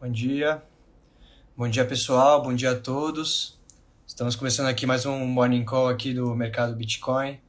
Bom 0.00 0.12
dia. 0.12 0.62
Bom 1.56 1.68
dia, 1.68 1.84
pessoal. 1.84 2.40
Bom 2.40 2.54
dia 2.54 2.70
a 2.70 2.74
todos. 2.76 3.58
Estamos 4.06 4.36
começando 4.36 4.68
aqui 4.68 4.86
mais 4.86 5.04
um 5.04 5.26
Morning 5.26 5.64
Call 5.64 5.88
aqui 5.88 6.14
do 6.14 6.36
mercado 6.36 6.72
Bitcoin. 6.76 7.40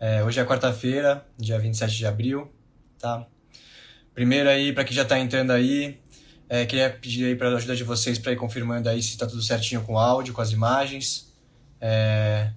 É, 0.00 0.24
hoje 0.24 0.40
é 0.40 0.44
quarta-feira, 0.44 1.24
dia 1.38 1.56
27 1.60 1.96
de 1.96 2.04
abril, 2.04 2.52
tá? 2.98 3.24
Primeiro 4.12 4.48
aí, 4.48 4.72
para 4.72 4.82
quem 4.82 4.96
já 4.96 5.02
está 5.02 5.16
entrando 5.16 5.52
aí, 5.52 6.00
é, 6.48 6.66
queria 6.66 6.90
pedir 6.90 7.26
aí 7.26 7.36
para 7.36 7.50
a 7.50 7.54
ajuda 7.54 7.76
de 7.76 7.84
vocês 7.84 8.18
para 8.18 8.32
ir 8.32 8.36
confirmando 8.36 8.88
aí 8.88 9.00
se 9.00 9.10
está 9.10 9.24
tudo 9.24 9.40
certinho 9.40 9.80
com 9.84 9.92
o 9.92 9.98
áudio, 9.98 10.34
com 10.34 10.40
as 10.40 10.50
imagens. 10.50 11.32
É... 11.80 12.50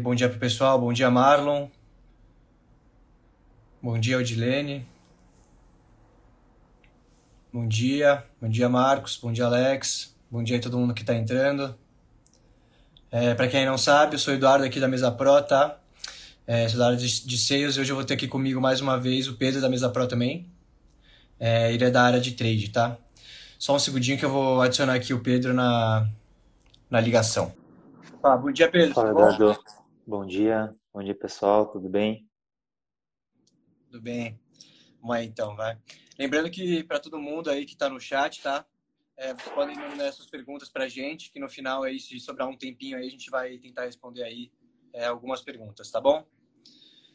Bom 0.00 0.14
dia 0.14 0.30
pro 0.30 0.38
pessoal, 0.38 0.80
bom 0.80 0.90
dia 0.90 1.10
Marlon. 1.10 1.68
Bom 3.82 3.98
dia 3.98 4.16
Odilene. 4.16 4.86
Bom 7.52 7.68
dia, 7.68 8.24
bom 8.40 8.48
dia 8.48 8.66
Marcos, 8.66 9.18
bom 9.18 9.30
dia 9.30 9.44
Alex, 9.44 10.16
bom 10.30 10.42
dia 10.42 10.56
a 10.56 10.60
todo 10.60 10.78
mundo 10.78 10.94
que 10.94 11.02
está 11.02 11.14
entrando. 11.14 11.78
É, 13.10 13.34
para 13.34 13.46
quem 13.46 13.66
não 13.66 13.76
sabe, 13.76 14.14
eu 14.14 14.18
sou 14.18 14.32
Eduardo 14.32 14.64
aqui 14.64 14.80
da 14.80 14.88
Mesa 14.88 15.12
Pro, 15.12 15.42
tá? 15.42 15.78
É, 16.46 16.66
sou 16.66 16.78
da 16.78 16.86
área 16.86 16.96
de, 16.96 17.26
de 17.26 17.36
sales 17.36 17.76
e 17.76 17.80
hoje 17.80 17.92
eu 17.92 17.96
vou 17.96 18.06
ter 18.06 18.14
aqui 18.14 18.26
comigo 18.26 18.58
mais 18.58 18.80
uma 18.80 18.98
vez 18.98 19.28
o 19.28 19.36
Pedro 19.36 19.60
da 19.60 19.68
Mesa 19.68 19.90
Pro 19.90 20.08
também. 20.08 20.50
É, 21.38 21.70
ele 21.74 21.84
é 21.84 21.90
da 21.90 22.02
área 22.02 22.18
de 22.18 22.32
trade, 22.32 22.70
tá? 22.70 22.96
Só 23.58 23.76
um 23.76 23.78
segundinho 23.78 24.16
que 24.16 24.24
eu 24.24 24.30
vou 24.30 24.62
adicionar 24.62 24.94
aqui 24.94 25.12
o 25.12 25.20
Pedro 25.20 25.52
na, 25.52 26.08
na 26.88 27.00
ligação. 27.02 27.52
Ah, 28.22 28.34
bom 28.34 28.50
dia, 28.50 28.70
Pedro. 28.70 28.94
Fala, 28.94 29.10
Eduardo. 29.10 29.62
Bom 30.06 30.24
dia. 30.24 30.74
Bom 30.90 31.02
dia, 31.02 31.14
pessoal. 31.14 31.66
Tudo 31.66 31.90
bem? 31.90 32.26
Tudo 33.90 34.00
bem. 34.00 34.40
Vamos 35.02 35.16
aí, 35.16 35.26
então, 35.26 35.54
vai. 35.54 35.76
Lembrando 36.18 36.50
que 36.50 36.84
para 36.84 37.00
todo 37.00 37.18
mundo 37.18 37.50
aí 37.50 37.64
que 37.64 37.72
está 37.72 37.88
no 37.88 38.00
chat, 38.00 38.42
tá? 38.42 38.66
É, 39.16 39.34
vocês 39.34 39.54
podem 39.54 39.76
mandar 39.76 40.12
suas 40.12 40.28
perguntas 40.28 40.68
para 40.68 40.84
a 40.84 40.88
gente, 40.88 41.30
que 41.30 41.38
no 41.38 41.48
final 41.48 41.82
aí, 41.82 42.00
se 42.00 42.18
sobrar 42.20 42.48
um 42.48 42.56
tempinho 42.56 42.96
aí, 42.96 43.06
a 43.06 43.10
gente 43.10 43.30
vai 43.30 43.58
tentar 43.58 43.84
responder 43.84 44.22
aí 44.22 44.50
é, 44.92 45.06
algumas 45.06 45.42
perguntas, 45.42 45.90
tá 45.90 46.00
bom? 46.00 46.26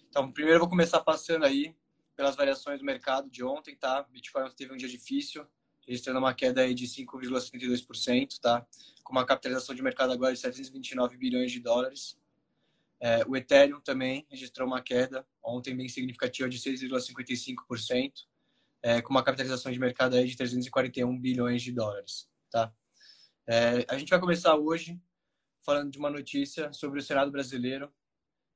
Então, 0.10 0.32
primeiro 0.32 0.58
eu 0.58 0.62
vou 0.62 0.70
começar 0.70 1.02
passando 1.02 1.46
aí 1.46 1.76
pelas 2.16 2.36
variações 2.36 2.80
do 2.80 2.86
mercado 2.86 3.30
de 3.30 3.44
ontem, 3.44 3.76
tá? 3.76 4.04
Bitcoin 4.04 4.50
teve 4.56 4.74
um 4.74 4.78
dia 4.78 4.90
difícil, 4.90 5.46
registrando 5.86 6.20
uma 6.20 6.34
queda 6.34 6.62
aí 6.62 6.74
de 6.74 6.86
5,72%, 6.88 8.40
tá? 8.40 8.66
Com 9.04 9.12
uma 9.12 9.26
capitalização 9.26 9.76
de 9.76 9.84
mercado 9.84 10.12
agora 10.12 10.34
de 10.34 10.40
729 10.40 11.18
bilhões 11.18 11.52
de 11.52 11.60
dólares. 11.60 12.18
É, 13.00 13.24
o 13.28 13.36
Ethereum 13.38 13.80
também 13.80 14.26
registrou 14.30 14.68
uma 14.68 14.82
queda 14.82 15.26
ontem 15.44 15.76
bem 15.76 15.88
significativa 15.88 16.50
de 16.50 16.58
6,55%, 16.58 18.27
é, 18.82 19.02
com 19.02 19.10
uma 19.10 19.24
capitalização 19.24 19.72
de 19.72 19.80
mercado 19.80 20.16
aí 20.16 20.28
de 20.28 20.36
341 20.36 21.20
bilhões 21.20 21.62
de 21.62 21.72
dólares. 21.72 22.30
Tá? 22.50 22.72
É, 23.48 23.86
a 23.88 23.98
gente 23.98 24.10
vai 24.10 24.20
começar 24.20 24.56
hoje 24.56 25.00
falando 25.66 25.92
de 25.92 25.98
uma 25.98 26.10
notícia 26.10 26.72
sobre 26.72 27.00
o 27.00 27.04
Senado 27.04 27.32
brasileiro 27.32 27.92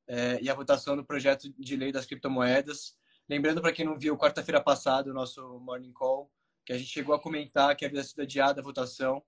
é, 0.07 0.39
e 0.41 0.49
a 0.49 0.53
votação 0.53 0.95
do 0.95 1.05
projeto 1.05 1.53
de 1.57 1.75
lei 1.75 1.91
das 1.91 2.05
criptomoedas. 2.05 2.97
Lembrando 3.29 3.61
para 3.61 3.71
quem 3.71 3.85
não 3.85 3.97
viu, 3.97 4.17
quarta-feira 4.17 4.61
passada, 4.61 5.09
o 5.09 5.13
nosso 5.13 5.59
Morning 5.59 5.93
Call, 5.93 6.31
que 6.65 6.73
a 6.73 6.77
gente 6.77 6.89
chegou 6.89 7.15
a 7.15 7.19
comentar 7.19 7.75
que 7.75 7.85
havia 7.85 8.03
sido 8.03 8.21
adiada 8.21 8.61
a 8.61 8.63
votação. 8.63 9.23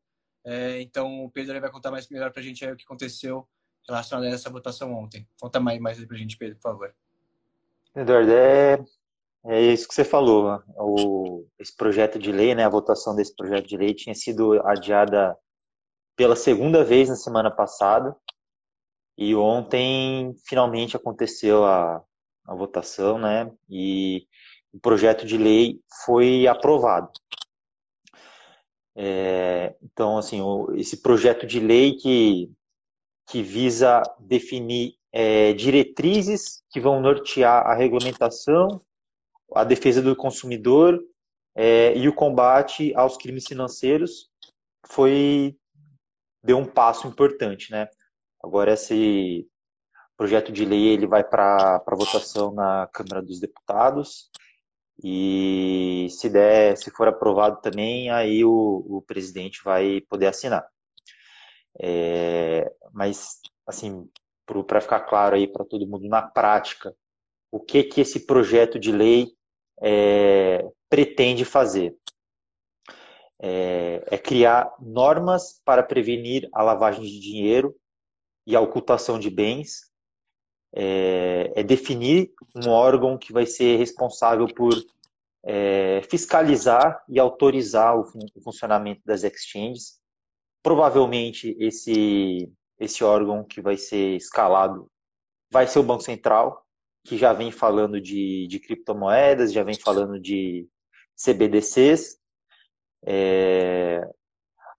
É, 0.45 0.81
então, 0.81 1.23
o 1.23 1.31
Pedro 1.31 1.59
vai 1.59 1.71
contar 1.71 1.91
mais 1.91 2.09
melhor 2.09 2.31
para 2.31 2.41
a 2.41 2.43
gente 2.43 2.65
o 2.65 2.75
que 2.75 2.83
aconteceu 2.83 3.47
relacionado 3.87 4.25
a 4.25 4.29
essa 4.29 4.49
votação 4.49 4.93
ontem. 4.93 5.27
Conta 5.39 5.59
mais, 5.59 5.79
mais 5.79 5.99
aí 5.99 6.05
para 6.05 6.15
a 6.15 6.19
gente, 6.19 6.37
Pedro, 6.37 6.55
por 6.55 6.63
favor. 6.63 6.95
Eduardo, 7.95 8.31
é, 8.31 8.83
é 9.45 9.61
isso 9.61 9.87
que 9.87 9.93
você 9.93 10.03
falou. 10.03 10.61
O, 10.77 11.45
esse 11.59 11.75
projeto 11.75 12.17
de 12.17 12.31
lei, 12.31 12.55
né, 12.55 12.65
a 12.65 12.69
votação 12.69 13.15
desse 13.15 13.35
projeto 13.35 13.67
de 13.67 13.77
lei 13.77 13.93
tinha 13.93 14.15
sido 14.15 14.61
adiada 14.65 15.37
pela 16.15 16.35
segunda 16.35 16.83
vez 16.83 17.09
na 17.09 17.15
semana 17.15 17.51
passada. 17.51 18.15
E 19.17 19.35
ontem 19.35 20.33
finalmente 20.47 20.95
aconteceu 20.95 21.65
a, 21.65 22.01
a 22.47 22.55
votação, 22.55 23.19
né? 23.19 23.51
E 23.69 24.25
o 24.73 24.79
projeto 24.79 25.25
de 25.25 25.37
lei 25.37 25.79
foi 26.05 26.47
aprovado. 26.47 27.11
É, 28.95 29.75
então, 29.81 30.17
assim, 30.17 30.41
o, 30.41 30.73
esse 30.75 31.01
projeto 31.01 31.45
de 31.45 31.59
lei 31.59 31.95
que, 31.95 32.51
que 33.27 33.41
visa 33.41 34.01
definir 34.19 34.95
é, 35.11 35.53
diretrizes 35.53 36.63
que 36.71 36.79
vão 36.79 36.99
nortear 36.99 37.67
a 37.67 37.75
regulamentação, 37.75 38.81
a 39.55 39.63
defesa 39.63 40.01
do 40.01 40.15
consumidor 40.15 40.99
é, 41.55 41.95
e 41.95 42.07
o 42.07 42.13
combate 42.13 42.93
aos 42.95 43.17
crimes 43.17 43.45
financeiros 43.47 44.29
foi 44.87 45.55
deu 46.43 46.57
um 46.57 46.65
passo 46.65 47.07
importante, 47.07 47.71
né? 47.71 47.87
Agora 48.43 48.73
esse 48.73 49.47
projeto 50.17 50.51
de 50.51 50.65
lei 50.65 50.89
ele 50.89 51.07
vai 51.07 51.23
para 51.23 51.81
votação 51.91 52.53
na 52.53 52.87
Câmara 52.93 53.21
dos 53.21 53.39
Deputados 53.39 54.29
e 55.01 56.07
se 56.11 56.29
der, 56.29 56.77
se 56.77 56.91
for 56.91 57.07
aprovado 57.07 57.61
também, 57.61 58.09
aí 58.09 58.43
o, 58.43 58.85
o 58.87 59.01
presidente 59.01 59.61
vai 59.63 60.01
poder 60.01 60.27
assinar. 60.27 60.65
É, 61.79 62.71
mas 62.91 63.39
assim, 63.65 64.07
para 64.67 64.81
ficar 64.81 65.01
claro 65.01 65.35
aí 65.35 65.47
para 65.47 65.65
todo 65.65 65.87
mundo 65.87 66.07
na 66.07 66.21
prática, 66.21 66.95
o 67.51 67.59
que 67.59 67.83
que 67.83 68.01
esse 68.01 68.25
projeto 68.25 68.77
de 68.77 68.91
lei 68.91 69.31
é, 69.81 70.65
pretende 70.89 71.45
fazer? 71.45 71.95
É, 73.41 74.03
é, 74.07 74.17
criar 74.17 74.73
normas 74.79 75.61
para 75.65 75.83
prevenir 75.83 76.47
a 76.53 76.63
lavagem 76.63 77.03
de 77.03 77.19
dinheiro 77.19 77.75
e 78.47 78.55
a 78.55 78.61
ocultação 78.61 79.19
de 79.19 79.29
bens, 79.29 79.91
é, 80.73 81.51
é 81.55 81.63
definir 81.63 82.31
um 82.55 82.69
órgão 82.69 83.17
que 83.17 83.33
vai 83.33 83.45
ser 83.45 83.77
responsável 83.77 84.47
por 84.47 84.73
é, 85.43 86.01
fiscalizar 86.09 87.03
e 87.09 87.19
autorizar 87.19 87.97
o, 87.97 88.01
o 88.35 88.41
funcionamento 88.41 89.01
das 89.05 89.23
exchanges. 89.23 89.99
Provavelmente 90.61 91.55
esse 91.59 92.49
esse 92.79 93.03
órgão 93.03 93.43
que 93.43 93.61
vai 93.61 93.77
ser 93.77 94.15
escalado 94.15 94.89
vai 95.51 95.67
ser 95.67 95.79
o 95.79 95.83
Banco 95.83 96.01
Central, 96.01 96.62
que 97.03 97.17
já 97.17 97.33
vem 97.33 97.51
falando 97.51 97.99
de, 97.99 98.47
de 98.47 98.59
criptomoedas, 98.59 99.51
já 99.51 99.63
vem 99.63 99.75
falando 99.75 100.19
de 100.19 100.67
CBDCs. 101.15 102.17
É, 103.05 104.01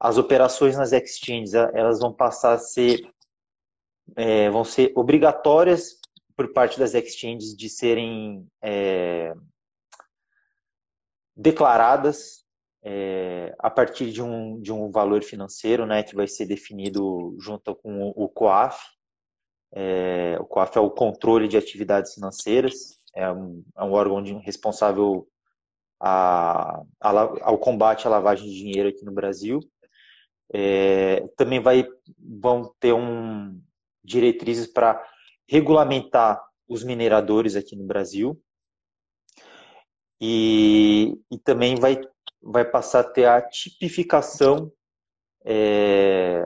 as 0.01 0.17
operações 0.19 0.77
nas 0.77 0.93
exchanges 0.93 1.55
elas 1.55 2.01
vão 2.01 2.13
passar 2.13 2.55
a 2.55 2.59
ser 2.59 3.01
é, 4.17 4.51
vão 4.51 4.65
ser 4.65 4.93
obrigatórias 4.95 5.99
por 6.37 6.53
parte 6.53 6.79
das 6.79 6.95
exchanges 6.95 7.57
de 7.57 7.69
serem 7.69 8.47
é, 8.63 9.35
declaradas 11.37 12.45
é, 12.83 13.55
a 13.59 13.71
partir 13.71 14.11
de 14.11 14.23
um, 14.23 14.61
de 14.61 14.73
um 14.73 14.91
valor 14.91 15.23
financeiro, 15.23 15.87
né, 15.87 16.03
que 16.03 16.15
vai 16.15 16.27
ser 16.27 16.47
definido 16.47 17.35
junto 17.39 17.75
com 17.77 18.09
o, 18.09 18.25
o 18.25 18.29
COAF. 18.29 18.79
É, 19.75 20.37
o 20.39 20.45
COAF 20.45 20.79
é 20.79 20.81
o 20.81 20.91
controle 20.91 21.49
de 21.49 21.57
atividades 21.57 22.15
financeiras, 22.15 23.01
é 23.15 23.31
um, 23.31 23.65
é 23.77 23.85
um 23.85 23.93
órgão 23.93 24.23
de, 24.23 24.33
responsável 24.35 25.27
a, 26.01 26.83
a, 27.01 27.11
ao 27.43 27.59
combate 27.59 28.07
à 28.07 28.11
lavagem 28.11 28.49
de 28.49 28.57
dinheiro 28.57 28.89
aqui 28.89 29.05
no 29.05 29.13
Brasil. 29.13 29.61
É, 30.53 31.27
também 31.37 31.61
vai, 31.61 31.85
vão 32.19 32.73
ter 32.79 32.93
um, 32.93 33.61
diretrizes 34.05 34.67
para 34.67 35.03
regulamentar 35.49 36.41
os 36.69 36.85
mineradores 36.85 37.57
aqui 37.57 37.75
no 37.75 37.85
Brasil. 37.85 38.41
E, 40.21 41.19
e 41.31 41.39
também 41.39 41.75
vai 41.75 42.01
vai 42.45 42.65
passar 42.65 43.01
a 43.01 43.05
ter 43.05 43.25
a 43.25 43.41
tipificação 43.41 44.71
é, 45.45 46.45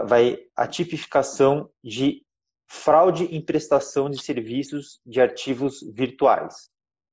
vai 0.00 0.38
a 0.56 0.66
tipificação 0.66 1.70
de 1.82 2.24
fraude 2.66 3.24
em 3.24 3.44
prestação 3.44 4.08
de 4.08 4.22
serviços 4.22 5.00
de 5.04 5.20
arquivos 5.20 5.82
virtuais, 5.92 6.70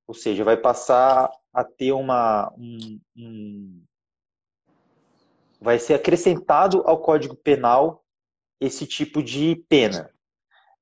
ou 0.07 0.13
seja, 0.13 0.43
vai 0.43 0.55
passar 0.55 1.29
a 1.53 1.63
ter 1.63 1.91
uma 1.91 2.53
um, 2.57 2.99
um, 3.17 3.83
vai 5.59 5.77
ser 5.77 5.95
acrescentado 5.95 6.81
ao 6.85 7.01
Código 7.01 7.35
Penal 7.35 8.03
esse 8.59 8.87
tipo 8.87 9.21
de 9.21 9.55
pena. 9.67 10.09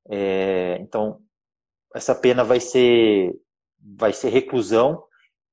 É, 0.10 0.78
então 0.80 1.20
essa 1.96 2.14
pena 2.14 2.44
vai 2.44 2.60
ser 2.60 3.36
vai 3.80 4.14
ser 4.14 4.30
reclusão. 4.30 5.04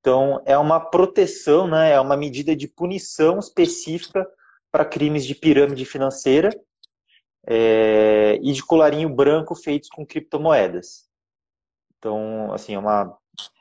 Então, 0.00 0.42
é 0.44 0.58
uma 0.58 0.78
proteção, 0.78 1.66
né, 1.66 1.92
é 1.92 2.00
uma 2.00 2.16
medida 2.16 2.54
de 2.54 2.68
punição 2.68 3.38
específica 3.38 4.28
para 4.74 4.84
crimes 4.84 5.24
de 5.24 5.36
pirâmide 5.36 5.84
financeira 5.84 6.50
é, 7.46 8.40
e 8.42 8.52
de 8.52 8.60
colarinho 8.60 9.08
branco 9.08 9.54
feitos 9.54 9.88
com 9.88 10.04
criptomoedas. 10.04 11.08
Então, 11.96 12.52
assim, 12.52 12.74
é 12.74 12.78
uma, 12.80 13.16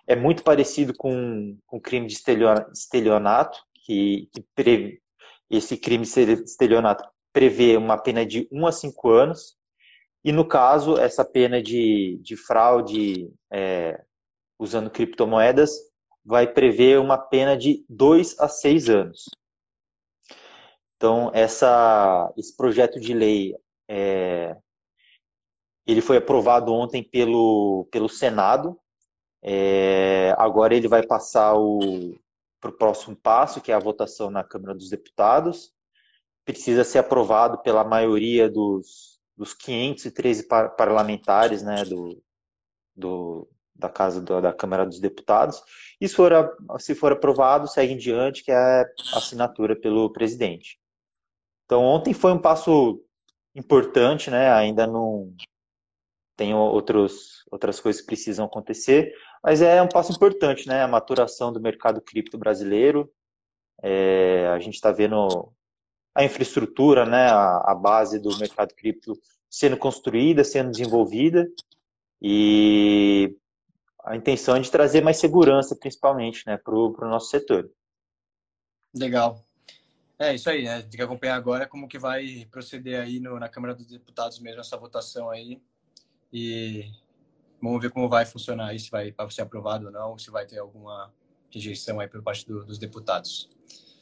é 0.08 0.16
muito 0.16 0.42
parecido 0.42 0.92
com 0.98 1.56
o 1.72 1.80
crime 1.80 2.08
de 2.08 2.16
estelionato, 2.74 3.60
que, 3.86 4.28
que 4.34 4.44
pre, 4.56 5.04
esse 5.52 5.78
crime 5.78 6.04
de 6.04 6.44
estelionato 6.46 7.08
prevê 7.32 7.78
uma 7.78 8.00
pena 8.00 8.26
de 8.26 8.48
1 8.52 8.66
a 8.66 8.72
5 8.72 9.10
anos, 9.12 9.56
e 10.26 10.32
no 10.32 10.48
caso, 10.48 10.98
essa 10.98 11.24
pena 11.24 11.62
de, 11.62 12.20
de 12.24 12.36
fraude 12.36 13.32
é, 13.52 14.04
usando 14.58 14.90
criptomoedas 14.90 15.78
vai 16.26 16.52
prever 16.52 17.00
uma 17.00 17.20
pena 17.20 17.56
de 17.56 17.86
2 17.88 18.40
a 18.40 18.48
6 18.48 18.90
anos. 18.90 19.26
Então, 21.04 21.30
essa, 21.34 22.34
esse 22.38 22.56
projeto 22.56 22.98
de 22.98 23.14
lei 23.14 23.54
é, 23.90 24.56
ele 25.86 26.00
foi 26.00 26.16
aprovado 26.16 26.72
ontem 26.74 27.04
pelo, 27.04 27.90
pelo 27.92 28.08
Senado. 28.08 28.80
É, 29.44 30.34
agora 30.38 30.74
ele 30.74 30.88
vai 30.88 31.06
passar 31.06 31.56
para 32.62 32.70
o 32.70 32.78
próximo 32.78 33.18
passo, 33.18 33.60
que 33.60 33.70
é 33.70 33.76
a 33.76 33.80
votação 33.80 34.30
na 34.30 34.46
Câmara 34.46 34.74
dos 34.74 34.90
Deputados. 34.90 35.74
Precisa 36.46 36.86
ser 36.86 37.00
aprovado 37.00 37.62
pela 37.62 37.84
maioria 37.84 38.50
dos, 38.50 39.20
dos 39.36 39.54
513 39.54 40.48
par 40.48 40.74
parlamentares 40.78 41.62
né, 41.62 41.84
do, 41.84 42.24
do, 42.96 43.50
da 43.76 43.90
Casa 43.90 44.22
do, 44.22 44.40
da 44.40 44.54
Câmara 44.54 44.86
dos 44.86 45.02
Deputados. 45.02 45.62
E 46.00 46.08
se 46.08 46.16
for, 46.16 46.32
se 46.80 46.96
for 46.96 47.12
aprovado, 47.12 47.68
segue 47.68 47.92
em 47.92 47.98
diante, 47.98 48.42
que 48.42 48.54
é 48.54 48.56
a 48.56 49.18
assinatura 49.18 49.76
pelo 49.76 50.10
presidente. 50.10 50.82
Então, 51.74 51.84
ontem 51.84 52.14
foi 52.14 52.32
um 52.32 52.40
passo 52.40 53.04
importante, 53.56 54.30
né? 54.30 54.54
Ainda 54.54 54.86
não 54.86 55.36
tem 56.38 56.54
outros, 56.54 57.44
outras 57.50 57.80
coisas 57.80 58.00
que 58.00 58.06
precisam 58.06 58.46
acontecer, 58.46 59.12
mas 59.44 59.60
é 59.60 59.82
um 59.82 59.90
passo 59.90 60.12
importante, 60.12 60.68
né? 60.68 60.84
A 60.84 60.88
maturação 60.88 61.52
do 61.52 61.60
mercado 61.60 62.00
cripto 62.00 62.38
brasileiro. 62.38 63.12
É, 63.82 64.50
a 64.50 64.60
gente 64.60 64.76
está 64.76 64.92
vendo 64.92 65.52
a 66.14 66.24
infraestrutura, 66.24 67.08
né? 67.08 67.32
A, 67.32 67.72
a 67.72 67.74
base 67.74 68.20
do 68.20 68.38
mercado 68.38 68.76
cripto 68.76 69.20
sendo 69.50 69.76
construída, 69.76 70.44
sendo 70.44 70.70
desenvolvida 70.70 71.50
e 72.22 73.36
a 74.04 74.16
intenção 74.16 74.58
é 74.58 74.60
de 74.60 74.70
trazer 74.70 75.02
mais 75.02 75.18
segurança, 75.18 75.76
principalmente, 75.76 76.44
né, 76.46 76.56
para 76.56 76.76
o 76.76 77.10
nosso 77.10 77.32
setor. 77.32 77.68
Legal. 78.96 79.44
É 80.20 80.34
isso 80.36 80.50
aí, 80.50 80.64
né? 80.64 80.82
Tem 80.82 80.92
que 80.92 81.02
acompanhar 81.02 81.36
agora 81.36 81.68
como 81.68 81.88
que 81.88 81.98
vai 81.98 82.48
proceder 82.52 83.02
aí 83.02 83.20
no, 83.20 83.40
na 83.40 83.50
Câmara 83.50 83.74
dos 83.74 83.88
Deputados 83.88 84.40
mesmo 84.40 84.62
essa 84.62 84.78
votação 84.78 85.30
aí. 85.30 85.62
E 86.32 86.92
vamos 87.62 87.82
ver 87.82 87.92
como 87.92 88.10
vai 88.10 88.26
funcionar 88.26 88.68
aí, 88.68 88.80
se 88.80 88.90
vai 88.90 89.14
ser 89.30 89.42
aprovado 89.42 89.88
ou 89.88 89.92
não, 89.92 90.18
se 90.18 90.30
vai 90.30 90.46
ter 90.46 90.60
alguma 90.60 91.14
rejeição 91.52 92.00
aí 92.00 92.08
por 92.08 92.22
parte 92.22 92.48
do, 92.48 92.66
dos 92.66 92.78
deputados. 92.78 93.50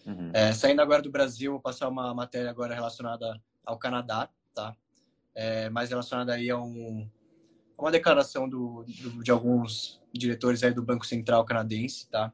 Uhum. 0.06 0.32
É, 0.34 0.52
saindo 0.54 0.82
agora 0.82 1.02
do 1.02 1.12
Brasil, 1.12 1.52
vou 1.52 1.62
passar 1.62 1.88
uma 1.88 2.14
matéria 2.14 2.50
agora 2.50 2.74
relacionada 2.74 3.40
ao 3.66 3.78
Canadá, 3.78 4.30
tá? 4.54 4.76
É, 5.36 5.70
mais 5.70 5.90
relacionada 5.90 6.34
aí 6.34 6.50
a 6.50 6.58
um, 6.58 7.08
uma 7.78 7.92
declaração 7.92 8.48
do, 8.50 8.84
do, 8.84 9.24
de 9.24 9.32
alguns 9.32 10.02
diretores 10.14 10.64
aí 10.64 10.74
do 10.74 10.84
Banco 10.84 11.06
Central 11.06 11.46
canadense, 11.46 12.10
tá? 12.10 12.34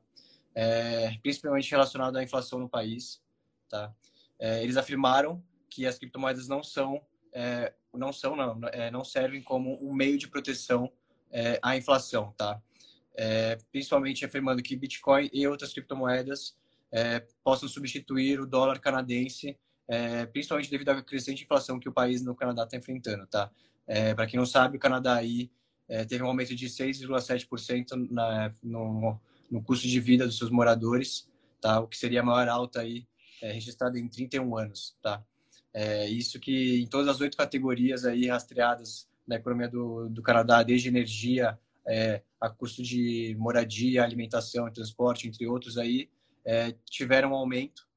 É, 0.55 1.17
principalmente 1.21 1.69
relacionado 1.69 2.17
à 2.17 2.23
inflação 2.23 2.59
no 2.59 2.69
país. 2.69 3.21
Tá? 3.69 3.93
É, 4.39 4.63
eles 4.63 4.77
afirmaram 4.77 5.43
que 5.69 5.85
as 5.85 5.97
criptomoedas 5.97 6.47
não 6.47 6.63
são, 6.63 7.01
é, 7.33 7.73
não 7.93 8.13
são, 8.13 8.35
não, 8.35 8.59
é, 8.69 8.89
não 8.91 9.03
servem 9.03 9.41
como 9.41 9.77
um 9.81 9.93
meio 9.93 10.17
de 10.17 10.27
proteção 10.27 10.91
é, 11.31 11.59
à 11.61 11.75
inflação, 11.75 12.33
tá? 12.37 12.61
É, 13.15 13.57
principalmente 13.71 14.23
afirmando 14.23 14.61
que 14.61 14.75
Bitcoin 14.75 15.29
e 15.33 15.47
outras 15.47 15.73
criptomoedas 15.73 16.55
é, 16.91 17.25
possam 17.43 17.67
substituir 17.67 18.39
o 18.39 18.45
dólar 18.45 18.79
canadense, 18.79 19.57
principalmente 20.33 20.69
devido 20.69 20.89
à 20.89 21.01
crescente 21.01 21.43
inflação 21.43 21.79
que 21.79 21.87
o 21.87 21.93
país 21.93 22.21
no 22.21 22.35
Canadá 22.35 22.63
está 22.63 22.75
enfrentando, 22.75 23.25
tá? 23.25 23.49
Para 24.17 24.27
quem 24.27 24.37
não 24.37 24.45
sabe, 24.45 24.75
o 24.75 24.79
Canadá 24.79 25.15
aí 25.15 25.49
teve 26.09 26.21
um 26.21 26.27
aumento 26.27 26.53
de 26.53 26.67
6,7% 26.67 27.95
no, 28.61 29.17
no 29.49 29.63
custo 29.63 29.87
de 29.87 29.99
vida 30.01 30.25
dos 30.25 30.37
seus 30.37 30.51
moradores, 30.51 31.29
tá? 31.61 31.79
O 31.79 31.87
que 31.87 31.97
seria 31.97 32.19
a 32.19 32.23
maior 32.23 32.49
alta 32.49 32.81
aí 32.81 33.07
é, 33.41 33.51
registrada 33.51 33.99
em 33.99 34.07
31 34.07 34.57
anos, 34.57 34.95
tá? 35.01 35.23
É, 35.73 36.07
isso 36.07 36.39
que 36.39 36.81
em 36.81 36.87
todas 36.87 37.07
as 37.07 37.21
oito 37.21 37.37
categorias 37.37 38.05
aí 38.05 38.27
rastreadas 38.27 39.07
na 39.27 39.35
economia 39.35 39.67
do, 39.67 40.09
do 40.09 40.21
Canadá, 40.21 40.63
desde 40.63 40.87
energia, 40.87 41.59
é, 41.87 42.21
a 42.39 42.49
custo 42.49 42.81
de 42.81 43.35
moradia, 43.37 44.03
alimentação 44.03 44.67
e 44.67 44.71
transporte, 44.71 45.27
entre 45.27 45.45
outros 45.45 45.77
aí, 45.77 46.09
é, 46.45 46.73
tiveram 46.89 47.31
um 47.31 47.35
aumento. 47.35 47.87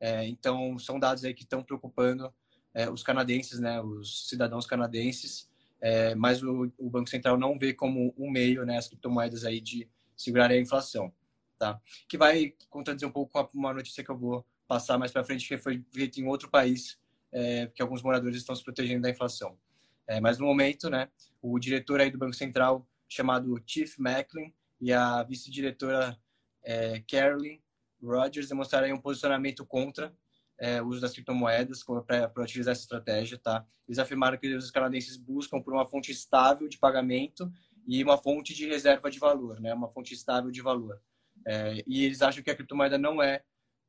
É, 0.00 0.26
então, 0.26 0.78
são 0.78 0.98
dados 0.98 1.24
aí 1.24 1.34
que 1.34 1.42
estão 1.42 1.62
preocupando 1.62 2.32
é, 2.72 2.88
os 2.88 3.02
canadenses, 3.02 3.60
né, 3.60 3.80
os 3.80 4.28
cidadãos 4.28 4.66
canadenses, 4.66 5.48
é, 5.80 6.14
mas 6.14 6.42
o, 6.42 6.72
o, 6.78 6.90
Banco 6.90 7.08
Central 7.08 7.38
não 7.38 7.58
vê 7.58 7.72
como 7.74 8.14
um 8.16 8.30
meio, 8.30 8.64
né, 8.64 8.78
as 8.78 8.88
criptomoedas 8.88 9.44
aí 9.44 9.60
de 9.60 9.88
segurar 10.16 10.50
a 10.50 10.58
inflação, 10.58 11.12
tá? 11.58 11.80
Que 12.08 12.18
vai 12.18 12.54
contradizer 12.68 13.08
um 13.08 13.12
pouco 13.12 13.32
com 13.32 13.58
uma 13.58 13.72
notícia 13.72 14.04
que 14.04 14.10
eu 14.10 14.18
vou 14.18 14.44
passar 14.70 14.96
mais 14.96 15.10
para 15.10 15.24
frente, 15.24 15.48
que 15.48 15.58
foi 15.58 15.84
feito 15.92 16.20
em 16.20 16.28
outro 16.28 16.48
país, 16.48 16.96
é, 17.32 17.66
que 17.74 17.82
alguns 17.82 18.04
moradores 18.04 18.36
estão 18.36 18.54
se 18.54 18.62
protegendo 18.62 19.02
da 19.02 19.10
inflação. 19.10 19.58
É, 20.06 20.20
mas 20.20 20.38
no 20.38 20.46
momento, 20.46 20.88
né, 20.88 21.08
o 21.42 21.58
diretor 21.58 22.00
aí 22.00 22.08
do 22.08 22.16
Banco 22.16 22.34
Central, 22.34 22.86
chamado 23.08 23.60
Chief 23.66 23.98
Macklin, 23.98 24.54
e 24.80 24.92
a 24.92 25.24
vice-diretora 25.24 26.16
é, 26.62 27.00
Carolyn 27.00 27.58
Rogers 28.00 28.48
demonstraram 28.48 28.94
um 28.94 29.00
posicionamento 29.00 29.66
contra 29.66 30.14
é, 30.56 30.80
o 30.80 30.86
uso 30.86 31.00
das 31.00 31.12
criptomoedas 31.12 31.82
para 32.06 32.30
utilizar 32.44 32.70
essa 32.70 32.82
estratégia, 32.82 33.38
tá? 33.38 33.66
Eles 33.88 33.98
afirmaram 33.98 34.38
que 34.38 34.54
os 34.54 34.70
canadenses 34.70 35.16
buscam 35.16 35.60
por 35.60 35.74
uma 35.74 35.84
fonte 35.84 36.12
estável 36.12 36.68
de 36.68 36.78
pagamento 36.78 37.52
e 37.88 38.04
uma 38.04 38.16
fonte 38.16 38.54
de 38.54 38.68
reserva 38.68 39.10
de 39.10 39.18
valor, 39.18 39.60
né? 39.60 39.74
Uma 39.74 39.88
fonte 39.88 40.14
estável 40.14 40.52
de 40.52 40.62
valor. 40.62 41.02
É, 41.44 41.82
e 41.88 42.04
eles 42.04 42.22
acham 42.22 42.40
que 42.40 42.50
a 42.50 42.54
criptomoeda 42.54 42.96
não 42.96 43.20
é 43.20 43.42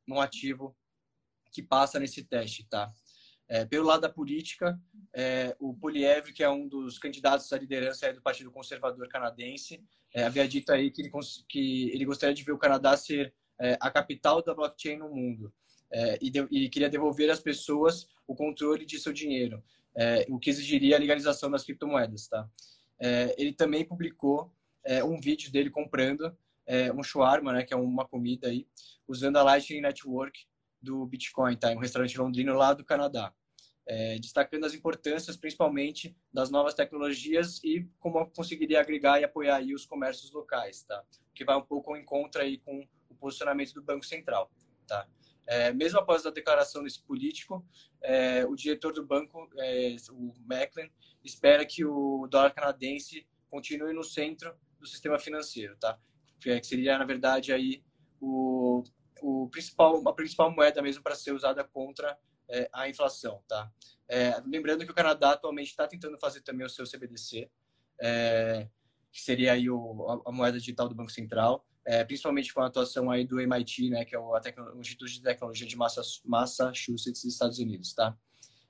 num 0.06 0.20
ativo 0.20 0.76
que 1.50 1.62
passa 1.62 1.98
nesse 1.98 2.24
teste, 2.24 2.64
tá? 2.64 2.92
É, 3.48 3.66
pelo 3.66 3.86
lado 3.86 4.00
da 4.00 4.08
política, 4.08 4.80
é, 5.12 5.54
o 5.60 5.74
Poliev, 5.74 6.32
que 6.32 6.42
é 6.42 6.48
um 6.48 6.66
dos 6.66 6.98
candidatos 6.98 7.52
à 7.52 7.58
liderança 7.58 8.10
do 8.12 8.22
Partido 8.22 8.50
Conservador 8.50 9.06
Canadense, 9.08 9.84
é, 10.14 10.24
havia 10.24 10.46
dito 10.48 10.70
aí 10.72 10.90
que 10.90 11.02
ele, 11.02 11.10
que 11.48 11.90
ele 11.90 12.04
gostaria 12.04 12.34
de 12.34 12.42
ver 12.42 12.52
o 12.52 12.58
Canadá 12.58 12.96
ser 12.96 13.34
é, 13.60 13.76
a 13.80 13.90
capital 13.90 14.42
da 14.42 14.54
blockchain 14.54 14.96
no 14.96 15.08
mundo 15.08 15.52
é, 15.90 16.18
e, 16.20 16.30
de, 16.30 16.46
e, 16.50 16.68
queria 16.68 16.88
devolver 16.88 17.30
às 17.30 17.40
pessoas 17.40 18.08
o 18.26 18.34
controle 18.34 18.84
de 18.84 18.98
seu 18.98 19.12
dinheiro, 19.12 19.62
é, 19.94 20.26
o 20.28 20.38
que 20.38 20.50
exigiria 20.50 20.96
a 20.96 20.98
legalização 20.98 21.50
das 21.50 21.64
criptomoedas, 21.64 22.28
tá? 22.28 22.48
ele 23.36 23.52
também 23.52 23.84
publicou 23.84 24.54
um 25.04 25.20
vídeo 25.20 25.50
dele 25.50 25.68
comprando 25.70 26.36
um 26.94 27.02
shawarma, 27.02 27.52
né, 27.52 27.64
que 27.64 27.74
é 27.74 27.76
uma 27.76 28.06
comida 28.06 28.48
aí, 28.48 28.66
usando 29.06 29.36
a 29.36 29.42
Lightning 29.42 29.80
Network 29.80 30.46
do 30.80 31.06
Bitcoin, 31.06 31.56
tá? 31.56 31.70
Um 31.70 31.78
restaurante 31.78 32.18
londrino 32.18 32.54
lá 32.54 32.72
do 32.72 32.84
Canadá. 32.84 33.32
É, 33.84 34.16
destacando 34.18 34.64
as 34.64 34.74
importâncias, 34.74 35.36
principalmente, 35.36 36.16
das 36.32 36.50
novas 36.50 36.72
tecnologias 36.74 37.62
e 37.64 37.88
como 37.98 38.24
conseguiria 38.30 38.80
agregar 38.80 39.20
e 39.20 39.24
apoiar 39.24 39.56
aí 39.56 39.74
os 39.74 39.84
comércios 39.84 40.32
locais, 40.32 40.84
tá? 40.84 41.02
Que 41.34 41.44
vai 41.44 41.56
um 41.56 41.62
pouco 41.62 41.90
ao 41.90 41.96
encontro 41.96 42.40
aí 42.40 42.58
com 42.58 42.86
o 43.08 43.14
posicionamento 43.16 43.74
do 43.74 43.82
Banco 43.82 44.04
Central, 44.04 44.50
tá? 44.86 45.06
É, 45.46 45.72
mesmo 45.72 45.98
após 45.98 46.24
a 46.24 46.30
declaração 46.30 46.84
desse 46.84 47.02
político, 47.02 47.64
é, 48.00 48.46
o 48.46 48.54
diretor 48.54 48.92
do 48.92 49.04
banco, 49.04 49.48
é, 49.58 49.96
o 50.10 50.32
Macklin, 50.46 50.88
espera 51.24 51.66
que 51.66 51.84
o 51.84 52.28
dólar 52.28 52.54
canadense 52.54 53.26
continue 53.50 53.92
no 53.92 54.04
centro 54.04 54.54
do 54.78 54.86
sistema 54.86 55.18
financeiro, 55.18 55.76
tá? 55.76 55.98
Que 56.42 56.62
seria, 56.62 56.98
na 56.98 57.04
verdade, 57.04 57.52
aí 57.52 57.82
o 58.20 58.82
o 59.22 59.48
principal, 59.48 60.02
a 60.06 60.12
principal 60.12 60.50
moeda 60.50 60.82
mesmo 60.82 61.02
para 61.02 61.14
ser 61.14 61.32
usada 61.32 61.62
contra 61.62 62.18
é, 62.50 62.68
a 62.72 62.88
inflação, 62.88 63.42
tá? 63.48 63.70
É, 64.08 64.42
lembrando 64.44 64.84
que 64.84 64.90
o 64.90 64.94
Canadá 64.94 65.32
atualmente 65.32 65.68
está 65.68 65.86
tentando 65.86 66.18
fazer 66.18 66.42
também 66.42 66.66
o 66.66 66.70
seu 66.70 66.84
CBDC, 66.84 67.48
é, 68.00 68.68
que 69.12 69.22
seria 69.22 69.52
aí 69.52 69.70
o, 69.70 70.22
a, 70.26 70.30
a, 70.30 70.32
moeda 70.32 70.58
digital 70.58 70.88
do 70.88 70.94
Banco 70.94 71.12
Central, 71.12 71.64
é, 71.86 72.04
principalmente 72.04 72.52
com 72.52 72.60
a 72.60 72.66
atuação 72.66 73.10
aí 73.10 73.24
do 73.24 73.40
MIT, 73.40 73.90
né, 73.90 74.04
que 74.04 74.14
é 74.14 74.18
o, 74.18 74.32
o 74.32 74.80
Instituto 74.80 75.10
de 75.10 75.22
Tecnologia 75.22 75.66
de 75.66 75.76
Massachusetts, 76.24 77.24
Estados 77.24 77.58
Unidos, 77.58 77.94
tá? 77.94 78.16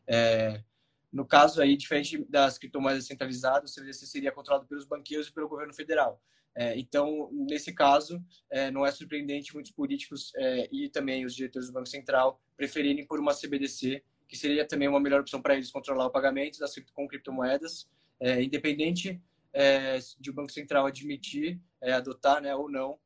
É, 0.07 0.62
no 1.11 1.26
caso 1.26 1.61
aí, 1.61 1.76
diferente 1.76 2.25
das 2.29 2.59
criptomoedas 2.59 3.07
centralizadas, 3.07 3.71
o 3.71 3.75
CBDC 3.75 4.07
seria 4.07 4.33
controlado 4.33 4.67
pelos 4.67 4.85
banqueiros 4.85 5.29
e 5.29 5.33
pelo 5.33 5.49
governo 5.49 5.75
federal. 5.75 6.23
É, 6.54 6.78
então, 6.78 7.30
nesse 7.32 7.73
caso, 7.73 8.23
é, 8.50 8.71
não 8.71 8.85
é 8.85 8.92
surpreendente 8.92 9.54
muitos 9.54 9.73
políticos 9.73 10.32
é, 10.37 10.68
e 10.71 10.88
também 10.88 11.25
os 11.25 11.35
diretores 11.35 11.68
do 11.68 11.75
Banco 11.75 11.88
Central 11.88 12.40
preferirem 12.56 13.06
por 13.06 13.18
uma 13.18 13.32
CBDC, 13.35 14.02
que 14.28 14.37
seria 14.37 14.66
também 14.66 14.88
uma 14.88 15.00
melhor 15.00 15.21
opção 15.21 15.40
para 15.40 15.54
eles 15.54 15.71
controlar 15.71 16.06
o 16.06 16.11
pagamento 16.11 16.59
das, 16.59 16.75
com 16.92 17.09
criptomoedas, 17.09 17.88
é, 18.21 18.42
independente 18.42 19.21
é, 19.52 19.99
de 20.18 20.30
o 20.30 20.35
Banco 20.35 20.52
Central 20.52 20.87
admitir, 20.87 21.61
é, 21.80 21.92
adotar 21.92 22.40
né, 22.40 22.54
ou 22.54 22.71
não 22.71 22.99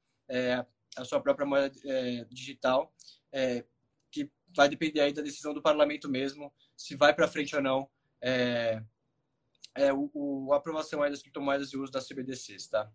a 0.97 1.05
sua 1.05 1.21
própria 1.21 1.47
moeda 1.47 1.73
digital, 2.29 2.93
que 4.11 4.29
vai 4.57 4.69
depender 4.69 5.01
aí 5.01 5.13
da 5.13 5.23
decisão 5.23 5.55
do 5.55 5.63
parlamento 5.63 6.09
mesmo, 6.09 6.53
se 6.77 6.97
vai 6.97 7.15
para 7.15 7.29
frente 7.29 7.55
ou 7.55 7.63
não 7.63 7.89
é, 9.77 9.93
o, 9.93 10.11
o, 10.13 10.53
a 10.53 10.57
aprovação 10.57 11.03
aí 11.03 11.11
das 11.11 11.23
criptomoedas 11.23 11.73
e 11.73 11.77
o 11.77 11.83
uso 11.83 11.93
das 11.93 12.09
CBDCs. 12.09 12.67
Tá? 12.67 12.91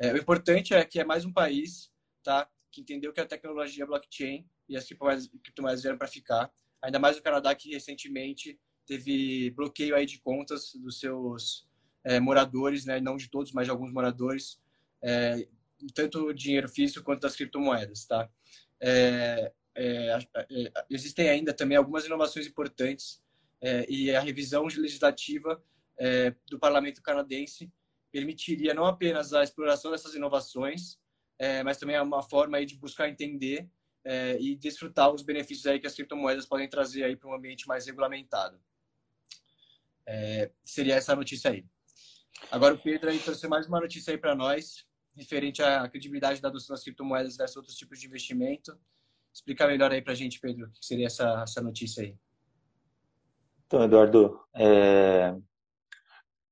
O 0.00 0.16
importante 0.16 0.74
é 0.74 0.84
que 0.84 1.00
é 1.00 1.04
mais 1.04 1.24
um 1.24 1.32
país 1.32 1.90
tá, 2.22 2.48
que 2.70 2.80
entendeu 2.80 3.12
que 3.12 3.20
a 3.20 3.26
tecnologia 3.26 3.86
blockchain 3.86 4.46
e 4.68 4.76
as 4.76 4.84
criptomoedas, 4.86 5.82
vieram 5.82 5.96
para 5.96 6.08
ficar, 6.08 6.52
ainda 6.82 6.98
mais 6.98 7.16
o 7.16 7.22
Canadá 7.22 7.54
que 7.54 7.72
recentemente 7.72 8.58
teve 8.84 9.50
bloqueio 9.50 9.94
aí 9.94 10.06
de 10.06 10.20
contas 10.20 10.72
dos 10.74 11.00
seus 11.00 11.68
é, 12.04 12.20
moradores, 12.20 12.84
né? 12.84 13.00
não 13.00 13.16
de 13.16 13.28
todos, 13.28 13.52
mas 13.52 13.66
de 13.66 13.70
alguns 13.70 13.92
moradores, 13.92 14.60
é, 15.02 15.48
tanto 15.94 16.32
dinheiro 16.32 16.68
físico 16.68 17.04
quanto 17.04 17.22
das 17.22 17.34
criptomoedas. 17.34 18.04
Tá? 18.04 18.28
É, 18.80 19.52
é, 19.74 20.18
é 20.34 20.72
existem 20.90 21.28
ainda 21.28 21.52
também 21.52 21.76
algumas 21.76 22.04
inovações 22.04 22.46
importantes 22.46 23.22
é, 23.60 23.86
e 23.90 24.14
a 24.14 24.20
revisão 24.20 24.64
legislativa 24.64 25.62
do 26.50 26.58
parlamento 26.58 27.00
canadense 27.00 27.72
permitiria 28.16 28.72
não 28.72 28.86
apenas 28.86 29.34
a 29.34 29.42
exploração 29.42 29.90
dessas 29.90 30.14
inovações, 30.14 30.98
mas 31.62 31.76
também 31.76 31.96
é 31.96 32.00
uma 32.00 32.22
forma 32.22 32.56
aí 32.56 32.64
de 32.64 32.74
buscar 32.74 33.10
entender 33.10 33.68
e 34.40 34.56
desfrutar 34.56 35.12
os 35.12 35.22
benefícios 35.22 35.66
aí 35.66 35.78
que 35.78 35.86
as 35.86 35.94
criptomoedas 35.94 36.46
podem 36.46 36.66
trazer 36.66 37.04
aí 37.04 37.14
para 37.14 37.28
um 37.28 37.34
ambiente 37.34 37.68
mais 37.68 37.84
regulamentado. 37.84 38.58
É, 40.06 40.50
seria 40.64 40.94
essa 40.94 41.14
notícia 41.14 41.50
aí. 41.50 41.66
Agora 42.50 42.72
o 42.72 42.78
Pedro 42.78 43.10
aí 43.10 43.18
trouxe 43.18 43.46
mais 43.48 43.66
uma 43.66 43.80
notícia 43.80 44.12
aí 44.12 44.18
para 44.18 44.34
nós, 44.34 44.86
referente 45.14 45.62
à 45.62 45.86
credibilidade 45.86 46.40
da 46.40 46.48
adoção 46.48 46.72
das 46.74 46.82
criptomoedas 46.82 47.36
versus 47.36 47.58
outros 47.58 47.76
tipos 47.76 48.00
de 48.00 48.06
investimento. 48.06 48.78
Explica 49.30 49.66
melhor 49.66 49.92
aí 49.92 50.00
para 50.00 50.14
a 50.14 50.16
gente, 50.16 50.40
Pedro, 50.40 50.68
o 50.68 50.70
que 50.70 50.86
seria 50.86 51.06
essa, 51.06 51.42
essa 51.42 51.60
notícia 51.60 52.02
aí. 52.02 52.16
Então, 53.66 53.82
Eduardo, 53.84 54.40
é... 54.54 55.36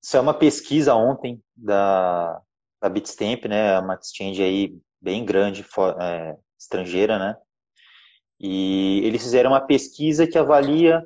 isso 0.04 0.18
é 0.18 0.20
uma 0.20 0.34
pesquisa 0.34 0.94
ontem 0.94 1.42
da, 1.56 2.38
da 2.78 2.90
Bitstamp, 2.90 3.46
né, 3.46 3.78
uma 3.78 3.94
exchange 3.94 4.42
aí 4.42 4.76
bem 5.00 5.24
grande, 5.24 5.64
é, 5.98 6.36
estrangeira, 6.60 7.18
né, 7.18 7.36
e 8.38 9.00
eles 9.02 9.22
fizeram 9.22 9.52
uma 9.52 9.62
pesquisa 9.62 10.26
que 10.26 10.36
avalia 10.36 11.02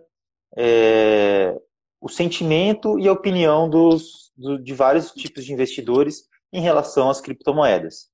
é, 0.56 1.56
o 2.00 2.08
sentimento 2.08 2.98
e 2.98 3.06
a 3.06 3.12
opinião 3.12 3.70
dos, 3.70 4.32
do, 4.36 4.58
de 4.58 4.74
vários 4.74 5.12
tipos 5.12 5.44
de 5.44 5.52
investidores 5.52 6.24
em 6.52 6.60
relação 6.60 7.08
às 7.08 7.20
criptomoedas. 7.20 8.10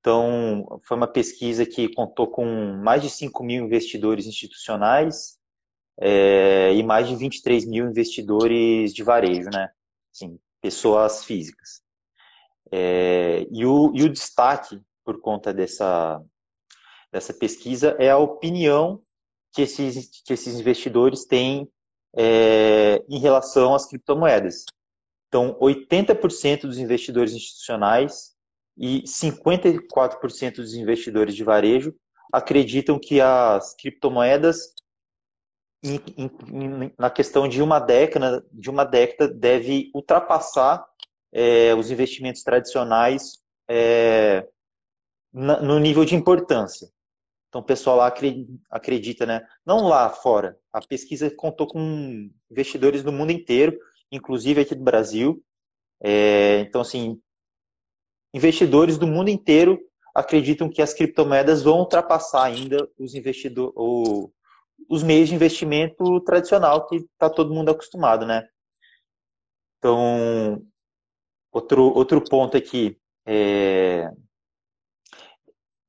Então, 0.00 0.80
foi 0.82 0.96
uma 0.96 1.06
pesquisa 1.06 1.64
que 1.64 1.94
contou 1.94 2.26
com 2.26 2.44
mais 2.82 3.00
de 3.02 3.08
5 3.08 3.44
mil 3.44 3.64
investidores 3.64 4.26
institucionais 4.26 5.38
é, 6.00 6.74
e 6.74 6.82
mais 6.82 7.06
de 7.06 7.14
23 7.14 7.64
mil 7.66 7.86
investidores 7.88 8.92
de 8.92 9.04
varejo, 9.04 9.48
né? 9.50 9.70
Assim, 10.14 10.38
pessoas 10.62 11.24
físicas. 11.24 11.82
É, 12.70 13.46
e, 13.50 13.66
o, 13.66 13.92
e 13.94 14.04
o 14.04 14.08
destaque, 14.08 14.80
por 15.04 15.20
conta 15.20 15.52
dessa, 15.52 16.22
dessa 17.12 17.34
pesquisa, 17.34 17.96
é 17.98 18.10
a 18.10 18.16
opinião 18.16 19.02
que 19.52 19.62
esses, 19.62 20.22
que 20.24 20.32
esses 20.32 20.58
investidores 20.58 21.24
têm 21.24 21.68
é, 22.16 23.04
em 23.08 23.18
relação 23.18 23.74
às 23.74 23.86
criptomoedas. 23.86 24.64
Então, 25.28 25.58
80% 25.60 26.62
dos 26.62 26.78
investidores 26.78 27.32
institucionais 27.32 28.34
e 28.78 29.02
54% 29.02 30.56
dos 30.56 30.74
investidores 30.74 31.34
de 31.34 31.42
varejo 31.42 31.92
acreditam 32.32 32.98
que 32.98 33.20
as 33.20 33.74
criptomoedas, 33.74 34.74
em, 35.84 36.00
em, 36.16 36.92
na 36.98 37.10
questão 37.10 37.46
de 37.46 37.62
uma 37.62 37.78
década, 37.78 38.44
de 38.50 38.70
uma 38.70 38.84
década 38.84 39.32
deve 39.32 39.90
ultrapassar 39.94 40.84
é, 41.32 41.74
os 41.74 41.90
investimentos 41.90 42.42
tradicionais 42.42 43.42
é, 43.68 44.48
na, 45.32 45.60
no 45.60 45.78
nível 45.78 46.04
de 46.04 46.14
importância. 46.14 46.88
Então, 47.48 47.60
o 47.60 47.64
pessoal 47.64 47.98
lá 47.98 48.12
acredita, 48.70 49.26
né? 49.26 49.46
Não 49.64 49.86
lá 49.86 50.10
fora. 50.10 50.58
A 50.72 50.80
pesquisa 50.80 51.30
contou 51.30 51.68
com 51.68 52.28
investidores 52.50 53.04
do 53.04 53.12
mundo 53.12 53.30
inteiro, 53.30 53.78
inclusive 54.10 54.62
aqui 54.62 54.74
do 54.74 54.82
Brasil. 54.82 55.40
É, 56.02 56.60
então, 56.60 56.80
assim, 56.80 57.20
investidores 58.34 58.98
do 58.98 59.06
mundo 59.06 59.28
inteiro 59.28 59.80
acreditam 60.14 60.68
que 60.68 60.82
as 60.82 60.94
criptomoedas 60.94 61.62
vão 61.62 61.78
ultrapassar 61.78 62.44
ainda 62.44 62.88
os 62.98 63.14
investidores, 63.14 63.72
os 64.88 65.02
meios 65.02 65.28
de 65.28 65.34
investimento 65.34 66.20
tradicional 66.20 66.86
que 66.86 66.96
está 66.96 67.30
todo 67.30 67.54
mundo 67.54 67.70
acostumado, 67.70 68.26
né? 68.26 68.46
Então, 69.78 70.62
outro, 71.52 71.82
outro 71.94 72.22
ponto 72.22 72.56
aqui, 72.56 72.98
é, 73.26 74.10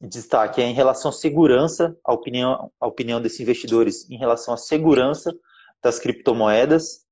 destaque 0.01 0.61
é 0.61 0.65
em 0.65 0.73
relação 0.73 1.09
à 1.09 1.13
segurança, 1.13 1.97
a 2.03 2.13
opinião, 2.13 2.71
a 2.79 2.87
opinião 2.87 3.21
desses 3.21 3.39
investidores 3.39 4.09
em 4.09 4.17
relação 4.17 4.53
à 4.53 4.57
segurança 4.57 5.33
das 5.81 5.99
criptomoedas. 5.99 7.05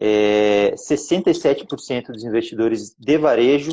É, 0.00 0.72
67% 0.76 2.06
dos 2.06 2.24
investidores 2.24 2.94
de 2.98 3.18
varejo 3.18 3.72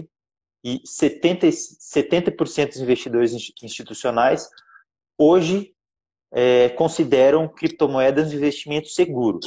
e 0.64 0.80
70%, 0.80 1.52
70 1.52 2.32
dos 2.32 2.78
investidores 2.78 3.34
institucionais 3.62 4.50
hoje 5.18 5.74
é, 6.32 6.70
consideram 6.70 7.48
criptomoedas 7.48 8.32
um 8.32 8.36
investimento 8.36 8.90
seguro. 8.90 9.40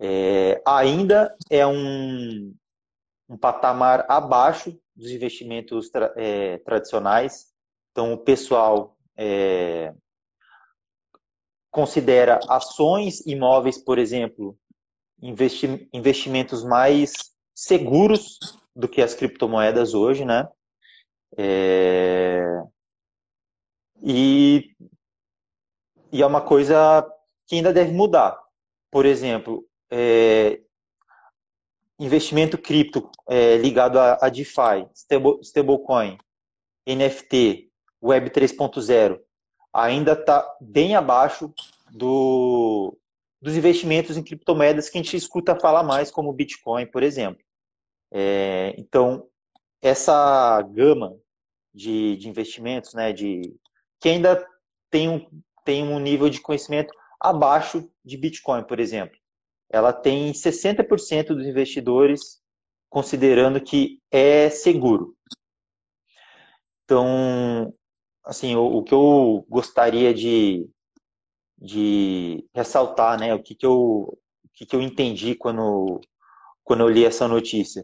É, 0.00 0.60
ainda 0.66 1.34
é 1.50 1.66
um, 1.66 2.54
um 3.28 3.36
patamar 3.36 4.04
abaixo 4.08 4.78
dos 4.94 5.10
investimentos 5.10 5.88
tra 5.90 6.12
é, 6.16 6.58
tradicionais. 6.58 7.52
Então, 7.92 8.12
o 8.12 8.18
pessoal 8.18 8.96
é, 9.16 9.94
considera 11.70 12.38
ações 12.48 13.24
imóveis, 13.26 13.82
por 13.82 13.98
exemplo, 13.98 14.56
investi 15.20 15.88
investimentos 15.92 16.62
mais 16.62 17.12
seguros 17.54 18.38
do 18.74 18.88
que 18.88 19.00
as 19.00 19.14
criptomoedas 19.14 19.94
hoje, 19.94 20.24
né? 20.24 20.48
É... 21.36 22.42
E, 24.02 24.74
e 26.12 26.22
é 26.22 26.26
uma 26.26 26.42
coisa 26.42 27.04
que 27.46 27.56
ainda 27.56 27.72
deve 27.72 27.90
mudar. 27.92 28.38
Por 28.90 29.06
exemplo, 29.06 29.66
é, 29.90 30.60
investimento 31.98 32.58
cripto 32.58 33.10
é, 33.28 33.56
ligado 33.56 33.98
a, 33.98 34.18
a 34.20 34.28
DeFi, 34.28 34.86
stable, 34.94 35.40
stablecoin, 35.40 36.18
NFT, 36.86 37.70
Web 38.02 38.30
3.0, 38.30 39.18
ainda 39.72 40.12
está 40.12 40.56
bem 40.60 40.94
abaixo 40.94 41.52
do, 41.90 42.98
dos 43.40 43.56
investimentos 43.56 44.16
em 44.16 44.22
criptomoedas 44.22 44.90
que 44.90 44.98
a 44.98 45.02
gente 45.02 45.16
escuta 45.16 45.58
falar 45.58 45.82
mais, 45.82 46.10
como 46.10 46.32
Bitcoin, 46.32 46.86
por 46.86 47.02
exemplo. 47.02 47.42
É, 48.12 48.74
então, 48.76 49.26
essa 49.80 50.60
gama 50.62 51.16
de, 51.72 52.16
de 52.16 52.28
investimentos, 52.28 52.92
né, 52.92 53.12
de, 53.12 53.56
que 54.00 54.10
ainda 54.10 54.46
tem 54.90 55.08
um, 55.08 55.26
tem 55.64 55.82
um 55.82 55.98
nível 55.98 56.28
de 56.28 56.40
conhecimento 56.40 56.92
abaixo 57.20 57.88
de 58.04 58.16
Bitcoin, 58.16 58.64
por 58.64 58.80
exemplo 58.80 59.16
ela 59.72 59.92
tem 59.92 60.32
60% 60.32 61.28
dos 61.28 61.46
investidores 61.46 62.40
considerando 62.90 63.58
que 63.58 63.98
é 64.10 64.50
seguro. 64.50 65.16
Então, 66.84 67.74
assim, 68.22 68.54
o, 68.54 68.66
o 68.66 68.82
que 68.82 68.92
eu 68.92 69.46
gostaria 69.48 70.12
de, 70.12 70.68
de 71.58 72.46
ressaltar, 72.54 73.18
né, 73.18 73.34
o 73.34 73.42
que, 73.42 73.54
que, 73.54 73.64
eu, 73.64 73.74
o 73.74 74.18
que, 74.52 74.66
que 74.66 74.76
eu 74.76 74.82
entendi 74.82 75.34
quando, 75.34 75.98
quando 76.62 76.80
eu 76.80 76.88
li 76.90 77.06
essa 77.06 77.26
notícia, 77.26 77.82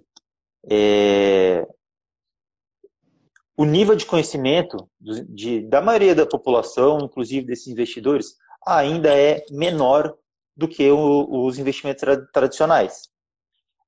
é, 0.71 1.67
o 3.59 3.65
nível 3.65 3.97
de 3.97 4.07
conhecimento 4.07 4.89
de, 5.01 5.63
da 5.63 5.83
maioria 5.83 6.15
da 6.15 6.25
população, 6.25 7.01
inclusive 7.01 7.45
desses 7.45 7.67
investidores, 7.67 8.37
ainda 8.65 9.13
é 9.13 9.45
menor 9.51 10.17
do 10.57 10.69
que 10.69 10.89
o, 10.89 11.45
os 11.45 11.59
investimentos 11.59 12.01
tra 12.01 12.25
tradicionais. 12.33 13.09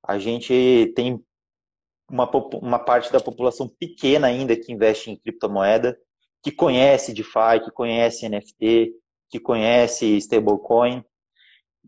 A 0.03 0.19
gente 0.19 0.93
tem 0.97 1.25
uma, 2.11 2.29
uma 2.61 2.81
parte 2.81 3.13
da 3.13 3.21
população 3.21 3.69
pequena 3.69 4.27
ainda 4.27 4.57
que 4.57 4.73
investe 4.73 5.09
em 5.09 5.17
criptomoeda, 5.17 5.97
que 6.43 6.51
conhece 6.51 7.15
DeFi, 7.15 7.61
que 7.65 7.71
conhece 7.71 8.29
NFT, 8.29 8.93
que 9.31 9.39
conhece 9.39 10.17
stablecoin. 10.17 11.05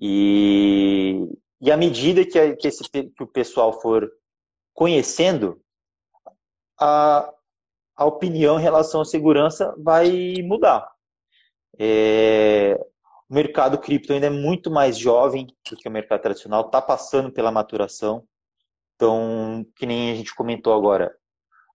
E, 0.01 1.19
e 1.61 1.73
à 1.73 1.77
medida 1.77 2.25
que, 2.25 2.55
que, 2.55 2.69
esse, 2.69 2.89
que 2.89 3.23
o 3.25 3.27
pessoal 3.27 3.81
for 3.81 4.09
conhecendo, 4.73 5.61
a, 6.79 7.29
a 7.97 8.05
opinião 8.05 8.59
em 8.59 8.63
relação 8.63 9.01
à 9.01 9.05
segurança 9.05 9.75
vai 9.79 10.37
mudar. 10.43 10.91
É, 11.79 12.79
o 13.29 13.35
mercado 13.35 13.79
cripto 13.79 14.13
ainda 14.13 14.27
é 14.27 14.31
muito 14.31 14.71
mais 14.71 14.99
jovem 14.99 15.47
do 15.71 15.77
que 15.77 15.89
o 15.89 15.93
mercado 15.93 16.23
tradicional, 16.23 16.67
está 16.67 16.83
passando 16.83 17.33
pela 17.33 17.51
maturação. 17.51 18.27
Então, 18.95 19.65
que 19.77 19.87
nem 19.87 20.13
a 20.13 20.15
gente 20.15 20.35
comentou 20.35 20.75
agora, 20.75 21.17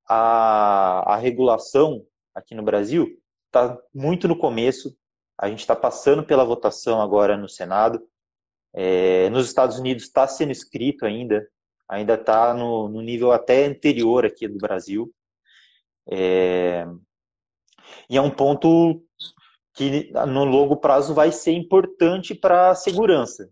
a, 0.07 1.13
a 1.13 1.17
regulação 1.17 2.05
aqui 2.33 2.55
no 2.55 2.63
Brasil 2.63 3.07
está 3.47 3.77
muito 3.93 4.27
no 4.27 4.37
começo. 4.37 4.95
A 5.37 5.49
gente 5.49 5.59
está 5.59 5.75
passando 5.75 6.23
pela 6.23 6.45
votação 6.45 7.01
agora 7.01 7.35
no 7.35 7.49
Senado. 7.49 8.01
É, 8.73 9.29
nos 9.29 9.47
Estados 9.47 9.79
Unidos 9.79 10.03
está 10.03 10.27
sendo 10.27 10.51
escrito 10.51 11.05
ainda, 11.05 11.47
ainda 11.89 12.13
está 12.13 12.53
no, 12.53 12.87
no, 12.87 13.01
nível 13.01 13.31
até 13.31 13.65
anterior 13.65 14.25
aqui 14.25 14.47
do 14.47 14.57
Brasil. 14.57 15.11
É, 16.09 16.87
e 18.09 18.17
é 18.17 18.21
um 18.21 18.29
ponto 18.29 19.01
que 19.73 20.11
no 20.27 20.43
longo 20.43 20.77
prazo 20.77 21.13
vai 21.13 21.31
ser 21.31 21.51
importante 21.51 22.33
para 22.33 22.71
a 22.71 22.75
segurança. 22.75 23.49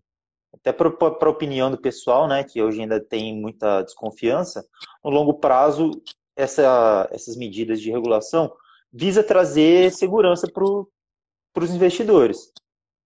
Até 0.53 0.71
para 0.71 0.88
a 0.89 1.29
opinião 1.29 1.69
do 1.69 1.77
pessoal, 1.77 2.27
né, 2.27 2.43
que 2.43 2.62
hoje 2.62 2.81
ainda 2.81 3.00
tem 3.00 3.35
muita 3.35 3.83
desconfiança, 3.83 4.65
no 5.03 5.12
longo 5.12 5.35
prazo, 5.35 5.91
essa, 6.35 7.07
essas 7.12 7.35
medidas 7.35 7.79
de 7.79 7.91
regulação 7.91 8.51
visa 8.91 9.24
trazer 9.24 9.91
segurança 9.91 10.47
para 10.51 10.63
os 11.63 11.71
investidores. 11.71 12.51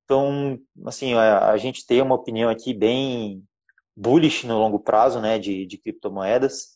Então, 0.05 0.59
assim, 0.85 1.13
a, 1.13 1.49
a, 1.49 1.57
gente 1.57 1.85
tem 1.85 2.01
uma 2.01 2.15
opinião 2.15 2.49
aqui 2.49 2.73
bem 2.73 3.43
bullish 3.95 4.47
no 4.47 4.57
longo 4.57 4.79
prazo, 4.79 5.19
né, 5.19 5.37
de, 5.37 5.65
de 5.65 5.77
criptomoedas. 5.77 6.75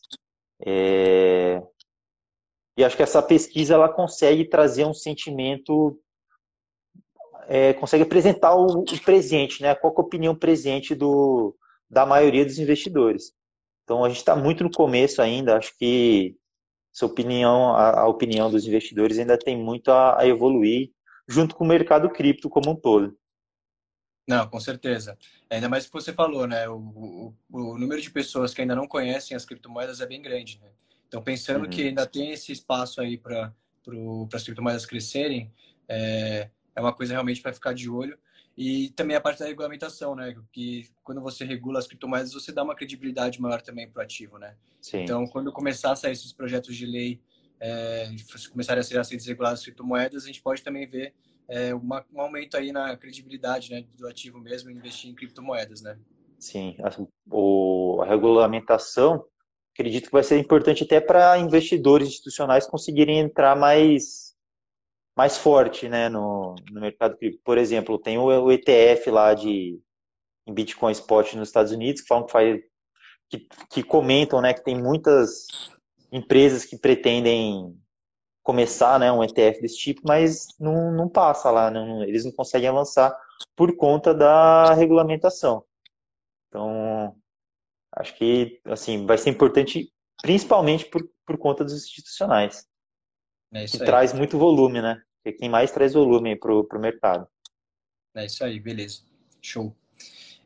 É... 0.64 1.62
E 2.76 2.84
acho 2.84 2.96
que 2.96 3.02
essa 3.02 3.22
pesquisa 3.22 3.74
ela 3.74 3.88
consegue 3.88 4.44
trazer 4.44 4.84
um 4.84 4.94
sentimento 4.94 5.98
é, 7.46 7.74
consegue 7.74 8.02
apresentar 8.04 8.54
o, 8.54 8.80
o, 8.80 9.00
presente, 9.02 9.62
né? 9.62 9.74
Qual 9.74 9.92
é 9.92 9.96
a 9.96 10.00
opinião 10.00 10.34
presente 10.34 10.94
do, 10.94 11.54
da 11.90 12.06
maioria 12.06 12.44
dos 12.44 12.58
investidores. 12.58 13.32
Então 13.84 14.04
a 14.04 14.08
gente 14.08 14.18
está 14.18 14.34
muito 14.34 14.64
no 14.64 14.70
começo 14.70 15.20
ainda, 15.20 15.56
acho 15.56 15.76
que 15.78 16.36
essa 16.94 17.06
opinião, 17.06 17.74
a, 17.76 18.00
a 18.00 18.08
opinião 18.08 18.50
dos 18.50 18.66
investidores 18.66 19.18
ainda 19.18 19.38
tem 19.38 19.56
muito 19.56 19.90
a, 19.90 20.20
a, 20.20 20.26
evoluir 20.26 20.90
junto 21.28 21.54
com 21.54 21.64
o 21.64 21.68
mercado 21.68 22.08
cripto 22.08 22.48
como 22.48 22.70
um 22.70 22.76
todo. 22.76 23.16
Não, 24.26 24.48
com 24.48 24.58
certeza. 24.58 25.18
Ainda 25.50 25.68
mais 25.68 25.86
que 25.86 25.92
você 25.92 26.12
falou, 26.12 26.46
né? 26.46 26.66
O, 26.68 26.76
o, 26.78 27.34
o 27.50 27.78
número 27.78 28.00
de 28.00 28.10
pessoas 28.10 28.54
que 28.54 28.62
ainda 28.62 28.74
não 28.74 28.88
conhecem 28.88 29.36
as 29.36 29.44
criptomoedas 29.44 30.00
é 30.00 30.06
bem 30.06 30.22
grande, 30.22 30.58
né? 30.62 30.70
Então, 31.14 31.22
pensando 31.22 31.62
uhum. 31.62 31.70
que 31.70 31.82
ainda 31.82 32.04
tem 32.04 32.32
esse 32.32 32.50
espaço 32.50 33.00
aí 33.00 33.16
para 33.16 33.54
as 34.32 34.42
criptomoedas 34.42 34.84
crescerem, 34.84 35.48
é, 35.88 36.50
é 36.74 36.80
uma 36.80 36.92
coisa 36.92 37.12
realmente 37.12 37.40
para 37.40 37.52
ficar 37.52 37.72
de 37.72 37.88
olho. 37.88 38.18
E 38.58 38.88
também 38.96 39.16
a 39.16 39.20
parte 39.20 39.38
da 39.38 39.46
regulamentação, 39.46 40.16
né? 40.16 40.34
Que 40.52 40.88
quando 41.04 41.20
você 41.20 41.44
regula 41.44 41.78
as 41.78 41.86
criptomoedas, 41.86 42.32
você 42.32 42.50
dá 42.50 42.64
uma 42.64 42.74
credibilidade 42.74 43.40
maior 43.40 43.62
também 43.62 43.88
para 43.88 44.00
o 44.00 44.02
ativo, 44.02 44.38
né? 44.38 44.56
Sim. 44.80 45.02
Então, 45.02 45.24
quando 45.28 45.52
começar 45.52 45.92
a 45.92 45.96
sair 45.96 46.10
esses 46.10 46.32
projetos 46.32 46.74
de 46.74 46.84
lei, 46.84 47.20
é, 47.60 48.10
começarem 48.50 48.80
a 48.80 48.84
ser 48.84 48.98
aceitas 48.98 49.28
reguladas 49.28 49.60
as 49.60 49.64
criptomoedas, 49.64 50.24
a 50.24 50.26
gente 50.26 50.42
pode 50.42 50.64
também 50.64 50.84
ver 50.84 51.14
é, 51.46 51.72
uma, 51.72 52.04
um 52.12 52.20
aumento 52.20 52.56
aí 52.56 52.72
na 52.72 52.96
credibilidade 52.96 53.70
né, 53.70 53.84
do 53.96 54.08
ativo 54.08 54.40
mesmo 54.40 54.68
investir 54.68 55.10
em 55.10 55.14
criptomoedas, 55.14 55.80
né? 55.80 55.96
Sim, 56.40 56.76
a, 56.82 56.90
o, 57.30 58.02
a 58.02 58.06
regulamentação 58.06 59.24
acredito 59.74 60.06
que 60.06 60.12
vai 60.12 60.22
ser 60.22 60.38
importante 60.38 60.84
até 60.84 61.00
para 61.00 61.36
investidores 61.38 62.08
institucionais 62.08 62.66
conseguirem 62.66 63.18
entrar 63.18 63.54
mais 63.56 64.32
mais 65.16 65.38
forte 65.38 65.88
né, 65.88 66.08
no, 66.08 66.56
no 66.72 66.80
mercado 66.80 67.16
cripto. 67.16 67.40
Por 67.44 67.56
exemplo, 67.56 67.98
tem 67.98 68.18
o, 68.18 68.24
o 68.24 68.50
ETF 68.50 69.10
lá 69.10 69.32
de 69.34 69.80
em 70.46 70.52
Bitcoin 70.52 70.92
Spot 70.92 71.34
nos 71.34 71.48
Estados 71.48 71.72
Unidos 71.72 72.02
que 72.02 72.08
falam 72.08 72.26
que, 72.26 72.32
faz, 72.32 72.60
que, 73.30 73.48
que 73.70 73.82
comentam 73.82 74.40
né, 74.40 74.52
que 74.52 74.64
tem 74.64 74.76
muitas 74.76 75.46
empresas 76.12 76.64
que 76.64 76.76
pretendem 76.76 77.74
começar 78.42 78.98
né, 78.98 79.10
um 79.10 79.24
ETF 79.24 79.60
desse 79.60 79.78
tipo, 79.78 80.02
mas 80.04 80.48
não, 80.60 80.92
não 80.92 81.08
passa 81.08 81.50
lá, 81.50 81.70
não, 81.70 82.02
eles 82.02 82.24
não 82.24 82.32
conseguem 82.32 82.68
avançar 82.68 83.16
por 83.56 83.74
conta 83.76 84.12
da 84.12 84.74
regulamentação. 84.74 85.64
Então, 86.48 87.16
acho 87.96 88.16
que 88.16 88.60
assim 88.66 89.06
vai 89.06 89.18
ser 89.18 89.30
importante, 89.30 89.92
principalmente 90.22 90.86
por, 90.86 91.08
por 91.26 91.38
conta 91.38 91.64
dos 91.64 91.74
institucionais. 91.74 92.66
É 93.52 93.64
que 93.66 93.76
aí. 93.76 93.84
traz 93.84 94.12
muito 94.12 94.38
volume, 94.38 94.82
né? 94.82 95.00
Que 95.22 95.30
é 95.30 95.32
quem 95.32 95.48
mais 95.48 95.70
traz 95.70 95.94
volume 95.94 96.36
para 96.36 96.52
o 96.52 96.80
mercado. 96.80 97.26
É 98.14 98.26
isso 98.26 98.44
aí, 98.44 98.58
beleza. 98.60 99.02
Show. 99.40 99.74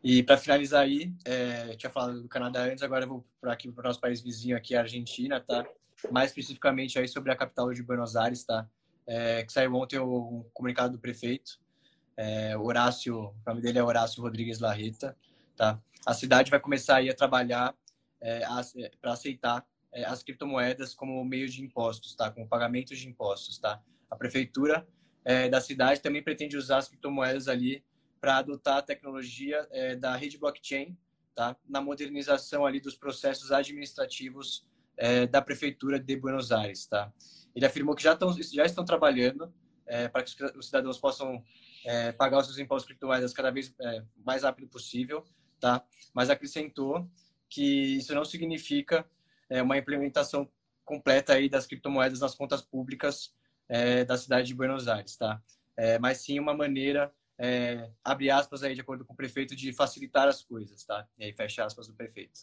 E 0.02 0.22
para 0.22 0.36
finalizar 0.36 0.82
aí, 0.82 1.12
é, 1.24 1.70
eu 1.70 1.76
tinha 1.76 1.90
falado 1.90 2.22
do 2.22 2.28
Canadá 2.28 2.62
antes, 2.62 2.82
agora 2.82 3.04
eu 3.04 3.08
vou 3.08 3.26
para 3.40 3.52
aqui 3.52 3.70
para 3.70 3.82
o 3.82 3.88
nosso 3.88 4.00
país 4.00 4.20
vizinho 4.20 4.56
aqui, 4.56 4.74
a 4.74 4.80
Argentina, 4.80 5.40
tá? 5.40 5.66
Mais 6.10 6.30
especificamente 6.30 6.98
aí 6.98 7.08
sobre 7.08 7.32
a 7.32 7.36
capital 7.36 7.72
de 7.72 7.82
Buenos 7.82 8.14
Aires, 8.14 8.44
tá? 8.44 8.68
É, 9.06 9.42
que 9.42 9.52
saiu 9.52 9.74
ontem 9.74 9.98
o 9.98 10.46
comunicado 10.52 10.92
do 10.92 10.98
prefeito, 10.98 11.58
é, 12.16 12.56
Horácio, 12.56 13.16
o 13.16 13.34
nome 13.46 13.60
dele 13.60 13.78
é 13.78 13.82
Horácio 13.82 14.22
Rodrigues 14.22 14.58
Larreta, 14.58 15.16
tá? 15.56 15.80
A 16.06 16.14
cidade 16.14 16.50
vai 16.50 16.60
começar 16.60 16.96
aí 16.96 17.10
a 17.10 17.14
trabalhar 17.14 17.74
é, 18.20 18.40
para 19.00 19.12
aceitar 19.12 19.66
é, 19.92 20.04
as 20.04 20.22
criptomoedas 20.22 20.94
como 20.94 21.24
meio 21.24 21.48
de 21.48 21.62
impostos, 21.62 22.14
tá? 22.14 22.30
Como 22.30 22.48
pagamento 22.48 22.94
de 22.94 23.08
impostos, 23.08 23.58
tá? 23.58 23.82
A 24.10 24.16
prefeitura 24.16 24.86
é, 25.24 25.48
da 25.48 25.60
cidade 25.60 26.00
também 26.00 26.22
pretende 26.22 26.56
usar 26.56 26.78
as 26.78 26.88
criptomoedas 26.88 27.48
ali 27.48 27.84
para 28.20 28.38
adotar 28.38 28.78
a 28.78 28.82
tecnologia 28.82 29.66
é, 29.70 29.94
da 29.94 30.16
rede 30.16 30.38
blockchain, 30.38 30.96
tá? 31.34 31.56
Na 31.66 31.80
modernização 31.80 32.66
ali 32.66 32.80
dos 32.80 32.94
processos 32.94 33.52
administrativos 33.52 34.66
é, 34.96 35.26
da 35.26 35.40
prefeitura 35.40 35.98
de 35.98 36.16
Buenos 36.16 36.50
Aires, 36.52 36.86
tá? 36.86 37.12
Ele 37.54 37.64
afirmou 37.64 37.94
que 37.94 38.02
já 38.02 38.12
estão 38.12 38.32
já 38.32 38.64
estão 38.64 38.84
trabalhando 38.84 39.52
é, 39.86 40.08
para 40.08 40.22
que 40.22 40.30
os 40.56 40.66
cidadãos 40.66 40.98
possam 40.98 41.42
pagar 42.18 42.38
os 42.38 42.46
seus 42.46 42.58
impostos 42.58 42.86
criptomoedas 42.86 43.32
cada 43.32 43.50
vez 43.50 43.74
mais 44.22 44.42
rápido 44.42 44.68
possível, 44.68 45.24
tá? 45.60 45.84
Mas 46.14 46.30
acrescentou 46.30 47.08
que 47.48 47.96
isso 47.96 48.14
não 48.14 48.24
significa 48.24 49.08
é, 49.48 49.62
uma 49.62 49.78
implementação 49.78 50.48
completa 50.84 51.34
aí 51.34 51.48
das 51.48 51.66
criptomoedas 51.66 52.20
nas 52.20 52.34
contas 52.34 52.62
públicas 52.62 53.34
é, 53.68 54.04
da 54.04 54.16
cidade 54.16 54.48
de 54.48 54.54
Buenos 54.54 54.88
Aires, 54.88 55.16
tá? 55.16 55.42
É, 55.76 55.98
mas 55.98 56.18
sim 56.18 56.38
uma 56.40 56.54
maneira, 56.54 57.12
é, 57.38 57.90
abre 58.02 58.30
aspas 58.30 58.62
aí 58.62 58.74
de 58.74 58.80
acordo 58.80 59.04
com 59.04 59.12
o 59.12 59.16
prefeito, 59.16 59.54
de 59.54 59.72
facilitar 59.72 60.26
as 60.26 60.42
coisas, 60.42 60.84
tá? 60.84 61.06
E 61.18 61.24
aí 61.24 61.32
fecha 61.32 61.64
aspas 61.64 61.86
do 61.86 61.94
prefeito. 61.94 62.40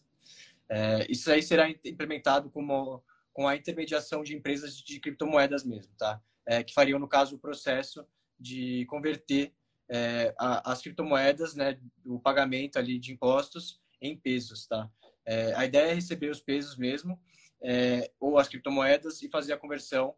É, 0.69 1.05
isso 1.11 1.31
aí 1.31 1.41
será 1.43 1.69
implementado 1.69 2.49
como, 2.49 3.03
com 3.33 3.47
a 3.47 3.55
intermediação 3.55 4.23
de 4.23 4.35
empresas 4.35 4.77
de 4.77 4.99
criptomoedas 4.99 5.63
mesmo, 5.63 5.93
tá? 5.97 6.21
É, 6.45 6.63
que 6.63 6.73
fariam, 6.73 6.99
no 6.99 7.07
caso, 7.07 7.35
o 7.35 7.39
processo 7.39 8.07
de 8.39 8.85
converter 8.85 9.53
é, 9.89 10.33
a, 10.37 10.71
as 10.71 10.81
criptomoedas, 10.81 11.55
né, 11.55 11.79
o 12.05 12.19
pagamento 12.19 12.77
ali 12.77 12.99
de 12.99 13.11
impostos 13.13 13.79
em 14.01 14.17
pesos, 14.17 14.67
tá? 14.67 14.89
É, 15.25 15.53
a 15.55 15.65
ideia 15.65 15.91
é 15.91 15.93
receber 15.93 16.29
os 16.29 16.39
pesos 16.39 16.77
mesmo, 16.77 17.19
é, 17.61 18.11
ou 18.19 18.37
as 18.37 18.47
criptomoedas, 18.47 19.21
e 19.21 19.29
fazer 19.29 19.53
a 19.53 19.57
conversão 19.57 20.15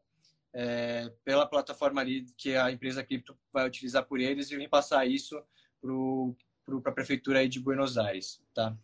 é, 0.53 1.11
pela 1.23 1.45
plataforma 1.45 2.01
ali 2.01 2.25
que 2.37 2.55
a 2.55 2.71
empresa 2.71 3.03
cripto 3.03 3.37
vai 3.53 3.67
utilizar 3.67 4.05
por 4.05 4.19
eles 4.19 4.51
e 4.51 4.57
repassar 4.57 5.07
isso 5.07 5.41
para 5.81 6.91
a 6.91 6.93
prefeitura 6.93 7.39
aí 7.39 7.47
de 7.47 7.59
Buenos 7.59 7.97
Aires, 7.97 8.41
tá? 8.53 8.75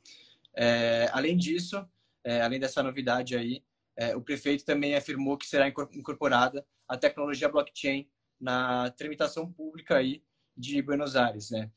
É, 0.56 1.10
além 1.12 1.36
disso, 1.36 1.86
é, 2.24 2.42
além 2.42 2.60
dessa 2.60 2.84
novidade 2.84 3.36
aí, 3.36 3.64
o 4.16 4.22
prefeito 4.22 4.66
também 4.66 4.96
afirmou 4.96 5.38
que 5.38 5.46
será 5.46 5.68
incorporada 5.68 6.66
a 6.88 6.98
tecnologia 6.98 7.48
blockchain 7.48 8.10
na 8.42 8.90
tramitação 8.90 9.52
pública 9.52 9.98
aí 9.98 10.24
de 10.56 10.82
Buenos 10.82 11.16
Aires, 11.16 11.50
né? 11.50 11.72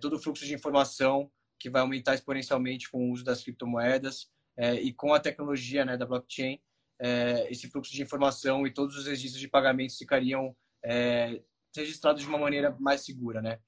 todo 0.00 0.16
o 0.16 0.18
fluxo 0.18 0.44
de 0.44 0.54
informação 0.54 1.30
que 1.58 1.70
vai 1.70 1.82
aumentar 1.82 2.14
exponencialmente 2.14 2.90
com 2.90 3.08
o 3.08 3.12
uso 3.12 3.24
das 3.24 3.42
criptomoedas 3.42 4.30
é, 4.56 4.74
e 4.74 4.92
com 4.92 5.14
a 5.14 5.20
tecnologia 5.20 5.84
né, 5.84 5.96
da 5.96 6.06
blockchain, 6.06 6.60
é, 6.98 7.50
esse 7.50 7.68
fluxo 7.68 7.92
de 7.92 8.02
informação 8.02 8.66
e 8.66 8.72
todos 8.72 8.96
os 8.96 9.06
registros 9.06 9.40
de 9.40 9.48
pagamentos 9.48 9.96
ficariam 9.96 10.54
é, 10.84 11.40
registrados 11.74 12.22
de 12.22 12.28
uma 12.28 12.38
maneira 12.38 12.76
mais 12.78 13.02
segura, 13.02 13.40
né? 13.40 13.58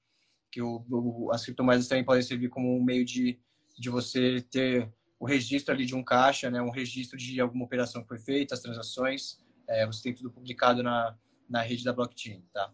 Que 0.51 0.61
o, 0.61 0.85
o, 0.89 1.31
as 1.31 1.43
criptomoedas 1.43 1.87
também 1.87 2.03
podem 2.03 2.21
servir 2.21 2.49
como 2.49 2.75
um 2.75 2.83
meio 2.83 3.03
de, 3.03 3.39
de 3.77 3.89
você 3.89 4.41
ter 4.51 4.91
o 5.19 5.25
registro 5.25 5.73
ali 5.73 5.85
de 5.85 5.95
um 5.95 6.03
caixa, 6.03 6.51
né? 6.51 6.61
Um 6.61 6.69
registro 6.69 7.17
de 7.17 7.39
alguma 7.39 7.65
operação 7.65 8.03
que 8.03 8.07
foi 8.07 8.19
feita, 8.19 8.53
as 8.53 8.61
transações, 8.61 9.39
é, 9.67 9.85
você 9.85 10.03
tem 10.03 10.13
tudo 10.13 10.29
publicado 10.29 10.83
na, 10.83 11.17
na 11.49 11.61
rede 11.61 11.83
da 11.83 11.93
blockchain, 11.93 12.43
tá? 12.53 12.71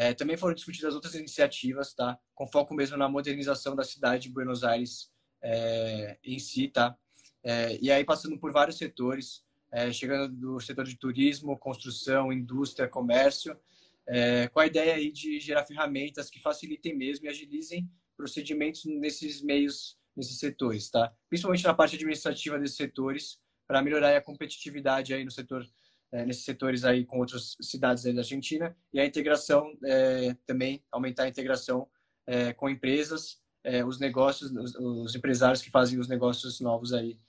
É, 0.00 0.14
também 0.14 0.36
foram 0.36 0.54
discutidas 0.54 0.94
outras 0.94 1.16
iniciativas, 1.16 1.92
tá? 1.92 2.16
Com 2.32 2.46
foco 2.46 2.72
mesmo 2.72 2.96
na 2.96 3.08
modernização 3.08 3.74
da 3.74 3.82
cidade 3.82 4.28
de 4.28 4.32
Buenos 4.32 4.62
Aires 4.62 5.10
é, 5.42 6.16
em 6.22 6.38
si, 6.38 6.68
tá? 6.68 6.96
É, 7.42 7.76
e 7.82 7.90
aí 7.90 8.04
passando 8.04 8.38
por 8.38 8.52
vários 8.52 8.78
setores, 8.78 9.44
é, 9.72 9.90
chegando 9.90 10.32
do 10.32 10.60
setor 10.60 10.84
de 10.84 10.96
turismo, 10.96 11.58
construção, 11.58 12.32
indústria, 12.32 12.86
comércio, 12.86 13.58
é, 14.06 14.46
com 14.46 14.60
a 14.60 14.66
ideia 14.66 14.94
aí 14.94 15.10
de 15.10 15.40
gerar 15.40 15.64
ferramentas 15.64 16.30
que 16.30 16.40
facilitem 16.40 16.96
mesmo 16.96 17.26
e 17.26 17.28
agilizem 17.28 17.90
procedimentos 18.16 18.84
nesses 18.84 19.42
meios, 19.42 19.98
nesses 20.16 20.38
setores, 20.38 20.88
tá? 20.88 21.12
Principalmente 21.28 21.64
na 21.64 21.74
parte 21.74 21.96
administrativa 21.96 22.56
desses 22.56 22.76
setores, 22.76 23.40
para 23.66 23.82
melhorar 23.82 24.16
a 24.16 24.20
competitividade 24.20 25.12
aí 25.12 25.24
no 25.24 25.30
setor, 25.32 25.66
é, 26.10 26.24
nesses 26.24 26.44
setores 26.44 26.84
aí 26.84 27.04
com 27.04 27.18
outras 27.18 27.56
cidades 27.60 28.02
da 28.04 28.20
Argentina 28.20 28.74
e 28.92 28.98
a 28.98 29.04
integração 29.04 29.76
é, 29.84 30.34
também 30.46 30.82
aumentar 30.90 31.24
a 31.24 31.28
integração 31.28 31.86
é, 32.26 32.52
com 32.52 32.68
empresas, 32.68 33.40
os 33.86 33.98
negócios, 33.98 34.50
os, 34.50 34.74
os, 34.76 35.14
empresários 35.14 35.60
que 35.60 35.70
fazem 35.70 35.98
os 35.98 36.08
negócios 36.08 36.58
novos 36.58 36.94
aí 36.94 37.20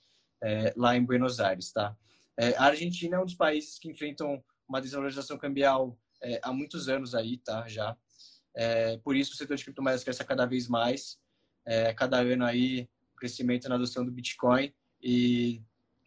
lá 0.74 0.96
em 0.96 1.04
Buenos 1.04 1.38
Aires, 1.38 1.70
tá? 1.70 1.94
A 2.56 2.64
Argentina 2.66 3.16
é 3.16 3.20
um 3.20 3.26
dos 3.26 3.34
países 3.34 3.78
que 3.78 3.90
enfrentam 3.90 4.42
uma 4.66 4.80
desvalorização 4.80 5.36
cambial 5.36 5.98
há 6.42 6.50
muitos 6.50 6.88
anos 6.88 7.14
aí, 7.14 7.36
tá? 7.36 7.68
Já. 7.68 7.94
Por 9.04 9.16
isso 9.16 9.34
o 9.34 9.36
setor 9.36 9.54
de 9.54 9.64
criptomoedas 9.64 10.02
cresce 10.02 10.24
cada 10.24 10.46
vez 10.46 10.66
mais. 10.66 11.18
Cada 11.94 12.20
ano 12.20 12.46
aí, 12.46 12.88
crescimento 13.18 13.68
na 13.68 13.74
adoção 13.74 14.02
do 14.02 14.10
Bitcoin 14.10 14.72
e 15.02 15.62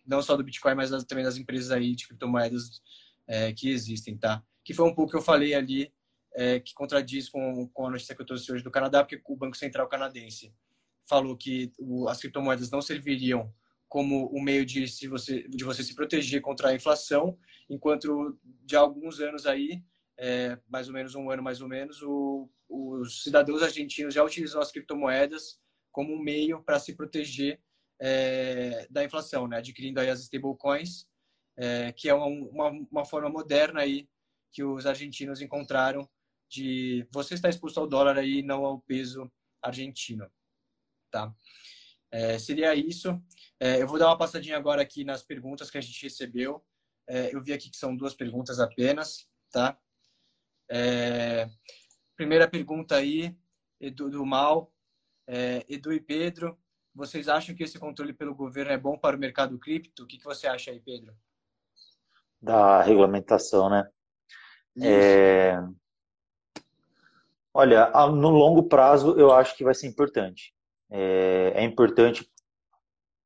não 0.06 0.22
só 0.22 0.36
do 0.36 0.44
Bitcoin, 0.44 0.76
mas 0.76 0.90
das, 0.90 1.04
também 1.04 1.24
das 1.24 1.38
empresas 1.38 1.72
aí 1.72 1.96
de 1.96 2.08
criptomoedas 2.08 2.82
é, 3.28 3.54
que 3.54 3.70
existem, 3.70 4.18
tá? 4.18 4.44
Que 4.64 4.74
foi 4.74 4.88
um 4.88 4.94
pouco 4.94 5.12
que 5.12 5.18
eu 5.18 5.22
falei 5.22 5.54
ali, 5.54 5.94
é, 6.34 6.60
que 6.60 6.74
contradiz 6.74 7.30
com, 7.30 7.68
com 7.70 7.88
a 7.88 7.92
notícia 7.92 8.16
que 8.16 8.22
eu 8.22 8.26
trouxe 8.26 8.52
hoje 8.52 8.64
do 8.64 8.72
Canadá, 8.72 9.04
porque 9.04 9.22
o 9.26 9.36
Banco 9.36 9.58
Central 9.58 9.88
canadense 9.88 10.54
falou 11.06 11.36
que 11.36 11.72
o, 11.78 12.08
as 12.08 12.20
criptomoedas 12.20 12.72
não 12.72 12.82
serviriam 12.82 13.54
como 13.88 14.36
um 14.36 14.42
meio 14.42 14.66
de, 14.66 14.88
se 14.88 15.08
você, 15.08 15.48
de 15.48 15.64
você 15.64 15.84
se 15.84 15.94
proteger 15.94 16.42
contra 16.42 16.70
a 16.70 16.74
inflação, 16.74 17.38
enquanto 17.70 18.40
de 18.64 18.76
alguns 18.76 19.20
anos 19.20 19.46
aí, 19.46 19.84
é, 20.18 20.58
mais 20.68 20.88
ou 20.88 20.94
menos 20.94 21.14
um 21.14 21.30
ano 21.30 21.44
mais 21.44 21.62
ou 21.62 21.68
menos, 21.68 22.02
o, 22.02 22.50
os 22.68 23.22
cidadãos 23.22 23.62
argentinos 23.62 24.14
já 24.14 24.24
utilizam 24.24 24.60
as 24.60 24.72
criptomoedas 24.72 25.60
como 25.92 26.12
um 26.14 26.20
meio 26.20 26.64
para 26.64 26.80
se 26.80 26.96
proteger 26.96 27.62
é, 28.00 28.88
da 28.90 29.04
inflação, 29.04 29.48
né? 29.48 29.58
adquirindo 29.58 30.00
aí 30.00 30.10
as 30.10 30.22
stablecoins, 30.22 31.08
é, 31.58 31.92
que 31.92 32.10
é 32.10 32.14
uma, 32.14 32.26
uma, 32.26 32.70
uma, 32.92 33.06
forma 33.06 33.30
moderna 33.30 33.82
aí 33.82 34.10
que 34.52 34.64
os 34.64 34.86
argentinos 34.86 35.42
encontraram 35.42 36.10
de 36.50 37.08
você 37.12 37.34
estar 37.34 37.50
exposto 37.50 37.80
ao 37.80 37.88
dólar 37.88 38.18
aí 38.18 38.42
não 38.44 38.66
ao 38.66 38.80
peso 38.82 39.32
argentino, 39.62 40.30
tá? 41.12 41.34
É, 42.12 42.38
seria 42.38 42.76
isso. 42.76 43.20
É, 43.60 43.82
eu 43.82 43.88
vou 43.88 43.98
dar 43.98 44.08
uma 44.08 44.18
passadinha 44.18 44.56
agora 44.56 44.82
aqui 44.82 45.04
nas 45.04 45.24
perguntas 45.24 45.72
que 45.72 45.78
a 45.80 45.82
gente 45.82 46.04
recebeu. 46.04 46.64
É, 47.08 47.34
eu 47.34 47.42
vi 47.42 47.54
aqui 47.54 47.72
que 47.72 47.78
são 47.78 47.96
duas 47.96 48.14
perguntas 48.14 48.60
apenas, 48.60 49.28
tá? 49.52 49.80
É, 50.70 51.50
primeira 52.16 52.48
pergunta 52.48 52.96
aí, 52.96 53.36
Edu 53.80 54.10
do 54.10 54.26
Mal. 54.26 54.72
Edu 55.70 55.94
e 55.94 56.02
Pedro, 56.02 56.62
vocês 56.94 57.28
acham 57.28 57.56
que 57.56 57.64
esse 57.64 57.80
controle 57.80 58.14
pelo 58.14 58.36
governo 58.36 58.72
é 58.72 58.78
bom 58.78 58.98
para 58.98 59.16
o 59.16 59.20
mercado 59.20 59.58
cripto? 59.58 60.04
O 60.04 60.08
que, 60.08 60.18
que 60.18 60.24
você 60.24 60.48
acha 60.48 60.72
aí, 60.72 60.80
Pedro? 60.80 61.14
Da 62.42 62.82
regulamentação, 62.82 63.70
né? 63.70 63.90
É... 64.82 65.58
Olha, 67.54 67.92
no 68.08 68.30
longo 68.30 68.64
prazo 68.64 69.18
eu 69.18 69.32
acho 69.32 69.56
que 69.56 69.64
vai 69.64 69.76
ser 69.76 69.88
importante 69.88 70.54
é, 70.94 71.54
é 71.56 71.64
importante 71.64 72.30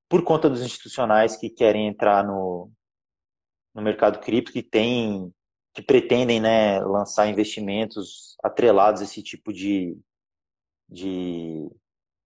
por 0.07 0.23
conta 0.23 0.49
dos 0.49 0.61
institucionais 0.61 1.35
que 1.35 1.49
querem 1.49 1.87
entrar 1.87 2.25
no, 2.25 2.71
no 3.75 3.81
mercado 3.81 4.19
cripto, 4.19 4.53
que 4.53 4.63
tem, 4.63 5.33
que 5.73 5.81
pretendem 5.81 6.39
né, 6.39 6.79
lançar 6.79 7.27
investimentos 7.27 8.37
atrelados 8.41 9.01
a 9.01 9.03
esse 9.03 9.21
tipo 9.21 9.51
de, 9.51 9.99
de, 10.87 11.69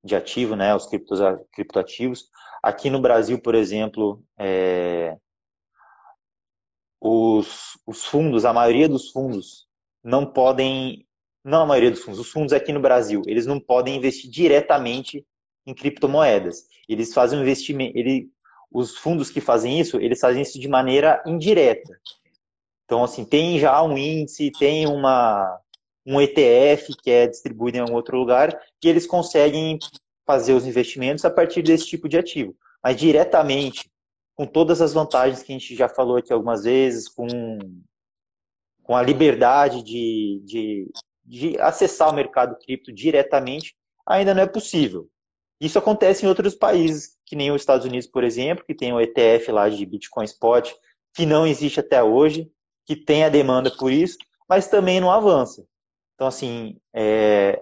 de 0.03 0.15
ativo, 0.15 0.55
né, 0.55 0.75
os 0.75 0.87
criptos, 0.87 1.19
criptoativos. 1.53 2.29
Aqui 2.63 2.89
no 2.89 3.01
Brasil, 3.01 3.39
por 3.41 3.55
exemplo, 3.55 4.23
é, 4.37 5.17
os, 6.99 7.79
os 7.85 8.05
fundos, 8.05 8.45
a 8.45 8.53
maioria 8.53 8.87
dos 8.87 9.09
fundos 9.09 9.67
não 10.03 10.25
podem, 10.25 11.05
não 11.43 11.63
a 11.63 11.65
maioria 11.65 11.91
dos 11.91 12.01
fundos, 12.01 12.19
os 12.19 12.29
fundos 12.29 12.53
aqui 12.53 12.71
no 12.71 12.79
Brasil, 12.79 13.21
eles 13.25 13.45
não 13.45 13.59
podem 13.59 13.95
investir 13.95 14.29
diretamente 14.29 15.25
em 15.65 15.73
criptomoedas. 15.73 16.65
Eles 16.87 17.13
fazem 17.13 17.39
um 17.39 17.41
investimento, 17.41 17.97
ele, 17.97 18.29
os 18.71 18.97
fundos 18.97 19.29
que 19.29 19.41
fazem 19.41 19.79
isso, 19.79 19.97
eles 19.97 20.19
fazem 20.19 20.41
isso 20.41 20.59
de 20.59 20.67
maneira 20.67 21.21
indireta. 21.25 21.99
Então, 22.85 23.03
assim, 23.03 23.23
tem 23.23 23.57
já 23.57 23.81
um 23.81 23.97
índice, 23.97 24.51
tem 24.51 24.85
uma, 24.85 25.60
um 26.05 26.19
ETF 26.19 26.95
que 27.01 27.11
é 27.11 27.27
distribuído 27.27 27.77
em 27.77 27.81
algum 27.81 27.95
outro 27.95 28.17
lugar, 28.17 28.59
e 28.83 28.87
eles 28.87 29.05
conseguem 29.05 29.77
fazer 30.25 30.53
os 30.53 30.65
investimentos 30.65 31.25
a 31.25 31.29
partir 31.29 31.61
desse 31.61 31.85
tipo 31.85 32.07
de 32.07 32.17
ativo. 32.17 32.55
Mas 32.83 32.97
diretamente, 32.97 33.89
com 34.35 34.45
todas 34.45 34.81
as 34.81 34.93
vantagens 34.93 35.43
que 35.43 35.51
a 35.51 35.57
gente 35.57 35.75
já 35.75 35.87
falou 35.87 36.17
aqui 36.17 36.33
algumas 36.33 36.63
vezes, 36.63 37.07
com, 37.07 37.27
com 38.83 38.95
a 38.95 39.01
liberdade 39.01 39.83
de, 39.83 40.41
de, 40.43 40.91
de 41.23 41.59
acessar 41.59 42.09
o 42.09 42.15
mercado 42.15 42.57
cripto 42.57 42.91
diretamente, 42.91 43.75
ainda 44.05 44.33
não 44.33 44.41
é 44.41 44.47
possível. 44.47 45.07
Isso 45.59 45.77
acontece 45.77 46.25
em 46.25 46.29
outros 46.29 46.55
países, 46.55 47.15
que 47.23 47.35
nem 47.35 47.51
os 47.51 47.61
Estados 47.61 47.85
Unidos, 47.85 48.07
por 48.07 48.23
exemplo, 48.23 48.65
que 48.65 48.73
tem 48.73 48.91
o 48.91 48.99
ETF 48.99 49.51
lá 49.51 49.69
de 49.69 49.85
Bitcoin 49.85 50.25
Spot, 50.25 50.73
que 51.13 51.25
não 51.25 51.45
existe 51.45 51.79
até 51.79 52.01
hoje, 52.01 52.49
que 52.85 52.95
tem 52.95 53.23
a 53.23 53.29
demanda 53.29 53.69
por 53.77 53.91
isso, 53.91 54.17
mas 54.49 54.67
também 54.67 54.99
não 54.99 55.11
avança. 55.11 55.63
Então, 56.21 56.27
assim, 56.27 56.77
é... 56.93 57.59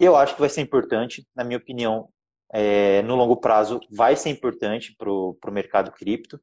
eu 0.00 0.16
acho 0.16 0.34
que 0.34 0.40
vai 0.40 0.48
ser 0.48 0.60
importante, 0.60 1.24
na 1.36 1.44
minha 1.44 1.56
opinião, 1.56 2.08
é... 2.52 3.00
no 3.02 3.14
longo 3.14 3.36
prazo, 3.36 3.78
vai 3.88 4.16
ser 4.16 4.30
importante 4.30 4.96
para 4.98 5.08
o 5.08 5.36
mercado 5.52 5.92
cripto. 5.92 6.40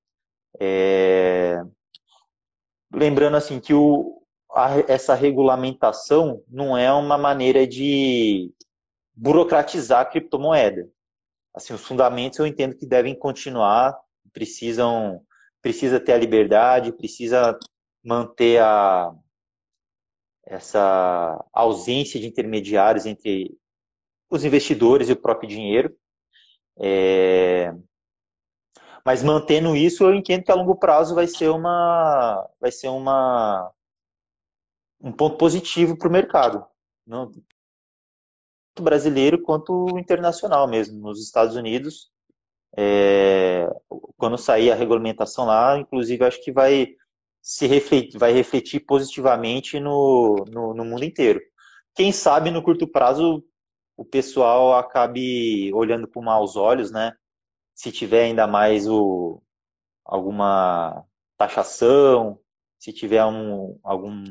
É... 0.58 1.62
Lembrando, 2.94 3.36
assim, 3.36 3.60
que 3.60 3.74
o, 3.74 4.22
a, 4.50 4.70
essa 4.88 5.14
regulamentação 5.14 6.42
não 6.48 6.78
é 6.78 6.90
uma 6.94 7.18
maneira 7.18 7.68
de 7.68 8.50
burocratizar 9.14 10.00
a 10.00 10.06
criptomoeda. 10.06 10.90
Assim, 11.54 11.74
os 11.74 11.86
fundamentos 11.86 12.40
eu 12.40 12.48
entendo 12.48 12.78
que 12.78 12.86
devem 12.86 13.14
continuar, 13.14 14.00
precisam 14.32 15.22
precisa 15.62 16.00
ter 16.00 16.14
a 16.14 16.18
liberdade, 16.18 16.94
precisa 16.94 17.60
manter 18.02 18.62
a 18.62 19.14
essa 20.48 21.46
ausência 21.54 22.20
de 22.20 22.28
intermediários 22.28 23.06
entre 23.06 23.58
os 24.30 24.44
investidores 24.44 25.10
e 25.10 25.14
o 25.14 25.22
próprio 25.22 25.50
dinheiro. 25.50 25.96
É... 26.80 27.74
Mas 29.06 29.24
mantendo 29.24 29.76
isso, 29.76 30.04
eu 30.04 30.14
entendo 30.14 30.44
que 30.44 30.52
a 30.52 30.56
longo 30.56 30.76
prazo 30.76 31.16
vai 31.16 31.28
ser 31.28 31.50
uma 31.50 32.50
vai 32.60 32.72
ser 32.72 32.90
uma 32.90 33.72
um 35.02 35.12
ponto 35.12 35.38
positivo 35.38 35.98
para 35.98 36.08
o 36.08 36.12
mercado. 36.12 36.66
Não, 37.06 37.32
brasileiro 38.82 39.42
quanto 39.42 39.98
internacional 39.98 40.68
mesmo. 40.68 41.00
Nos 41.00 41.22
Estados 41.22 41.56
Unidos, 41.56 42.12
é, 42.78 43.68
quando 44.18 44.38
sair 44.38 44.72
a 44.72 44.76
regulamentação 44.76 45.46
lá, 45.46 45.78
inclusive 45.78 46.26
acho 46.26 46.44
que 46.44 46.52
vai 46.52 46.96
se 47.48 47.66
refletir, 47.66 48.20
vai 48.20 48.34
refletir 48.34 48.82
positivamente 48.82 49.80
no, 49.80 50.44
no, 50.50 50.74
no 50.74 50.84
mundo 50.84 51.06
inteiro. 51.06 51.40
Quem 51.96 52.12
sabe 52.12 52.52
no 52.52 52.62
curto 52.62 52.86
prazo 52.86 53.42
o 53.96 54.04
pessoal 54.04 54.74
acabe 54.76 55.74
olhando 55.74 56.10
com 56.10 56.22
maus 56.22 56.58
olhos, 56.58 56.92
né? 56.92 57.14
Se 57.74 57.90
tiver 57.90 58.26
ainda 58.26 58.46
mais 58.48 58.86
o, 58.86 59.42
alguma 60.04 61.06
taxação, 61.38 62.38
se 62.78 62.92
tiver 62.92 63.24
um, 63.26 63.80
algum 63.82 64.26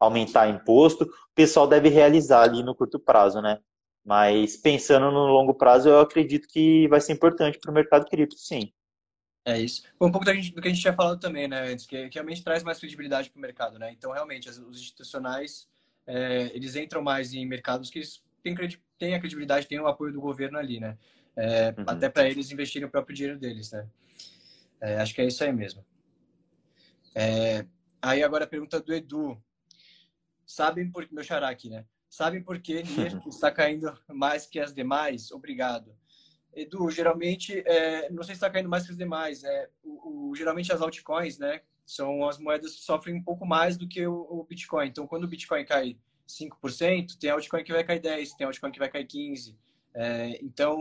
aumentar 0.00 0.48
imposto, 0.48 1.04
o 1.04 1.34
pessoal 1.34 1.66
deve 1.66 1.90
realizar 1.90 2.42
ali 2.44 2.62
no 2.62 2.74
curto 2.74 2.98
prazo, 2.98 3.42
né? 3.42 3.60
Mas 4.02 4.56
pensando 4.56 5.10
no 5.10 5.26
longo 5.26 5.52
prazo, 5.52 5.90
eu 5.90 6.00
acredito 6.00 6.48
que 6.48 6.88
vai 6.88 7.02
ser 7.02 7.12
importante 7.12 7.58
para 7.58 7.70
o 7.70 7.74
mercado 7.74 8.06
cripto, 8.06 8.38
sim. 8.38 8.72
É 9.48 9.58
isso. 9.58 9.82
Um 9.98 10.10
pouco 10.10 10.26
do 10.26 10.30
que 10.30 10.68
a 10.68 10.70
gente 10.70 10.82
tinha 10.82 10.92
falado 10.92 11.18
também, 11.18 11.48
né, 11.48 11.72
antes, 11.72 11.86
que, 11.86 12.10
que 12.10 12.16
realmente 12.16 12.44
traz 12.44 12.62
mais 12.62 12.78
credibilidade 12.78 13.30
para 13.30 13.38
o 13.38 13.40
mercado, 13.40 13.78
né? 13.78 13.90
Então, 13.90 14.12
realmente, 14.12 14.46
os 14.46 14.78
institucionais, 14.78 15.66
é, 16.06 16.50
eles 16.54 16.76
entram 16.76 17.00
mais 17.00 17.32
em 17.32 17.46
mercados 17.46 17.88
que 17.88 17.98
têm, 18.42 18.54
têm 18.98 19.14
a 19.14 19.18
credibilidade, 19.18 19.66
têm 19.66 19.80
o 19.80 19.86
apoio 19.86 20.12
do 20.12 20.20
governo 20.20 20.58
ali, 20.58 20.78
né? 20.78 20.98
É, 21.34 21.68
uhum. 21.68 21.84
Até 21.86 22.10
para 22.10 22.28
eles 22.28 22.50
investirem 22.50 22.86
o 22.86 22.90
próprio 22.90 23.16
dinheiro 23.16 23.38
deles, 23.38 23.72
né? 23.72 23.88
É, 24.82 25.00
acho 25.00 25.14
que 25.14 25.22
é 25.22 25.26
isso 25.26 25.42
aí 25.42 25.50
mesmo. 25.50 25.82
É, 27.14 27.64
aí 28.02 28.22
agora 28.22 28.44
a 28.44 28.48
pergunta 28.48 28.78
do 28.78 28.92
Edu. 28.92 29.42
Sabem 30.44 30.90
por 30.90 31.08
meu 31.10 31.24
xará 31.24 31.48
aqui, 31.48 31.70
né? 31.70 31.86
Sabem 32.10 32.42
por 32.42 32.60
que 32.60 32.82
NIR 32.84 33.18
está 33.26 33.50
caindo 33.50 33.98
mais 34.08 34.46
que 34.46 34.60
as 34.60 34.74
demais? 34.74 35.32
Obrigado. 35.32 35.97
Edu, 36.58 36.90
geralmente, 36.90 37.62
é, 37.64 38.10
não 38.10 38.22
sei 38.22 38.34
se 38.34 38.38
está 38.38 38.50
caindo 38.50 38.68
mais 38.68 38.84
que 38.84 38.90
os 38.90 38.98
demais. 38.98 39.44
É, 39.44 39.68
o, 39.84 40.30
o, 40.30 40.34
geralmente 40.34 40.72
as 40.72 40.80
altcoins, 40.80 41.38
né, 41.38 41.60
são 41.86 42.28
as 42.28 42.38
moedas 42.38 42.74
que 42.74 42.82
sofrem 42.82 43.14
um 43.14 43.22
pouco 43.22 43.46
mais 43.46 43.76
do 43.76 43.88
que 43.88 44.06
o, 44.06 44.14
o 44.14 44.44
Bitcoin. 44.44 44.88
Então, 44.88 45.06
quando 45.06 45.24
o 45.24 45.28
Bitcoin 45.28 45.64
cai 45.64 45.96
5%, 46.28 47.18
tem 47.18 47.30
altcoin 47.30 47.64
que 47.64 47.72
vai 47.72 47.84
cair 47.84 48.00
10%, 48.00 48.36
tem 48.36 48.46
altcoin 48.46 48.70
que 48.70 48.78
vai 48.78 48.90
cair 48.90 49.06
15%. 49.06 49.54
É, 49.94 50.38
então, 50.42 50.78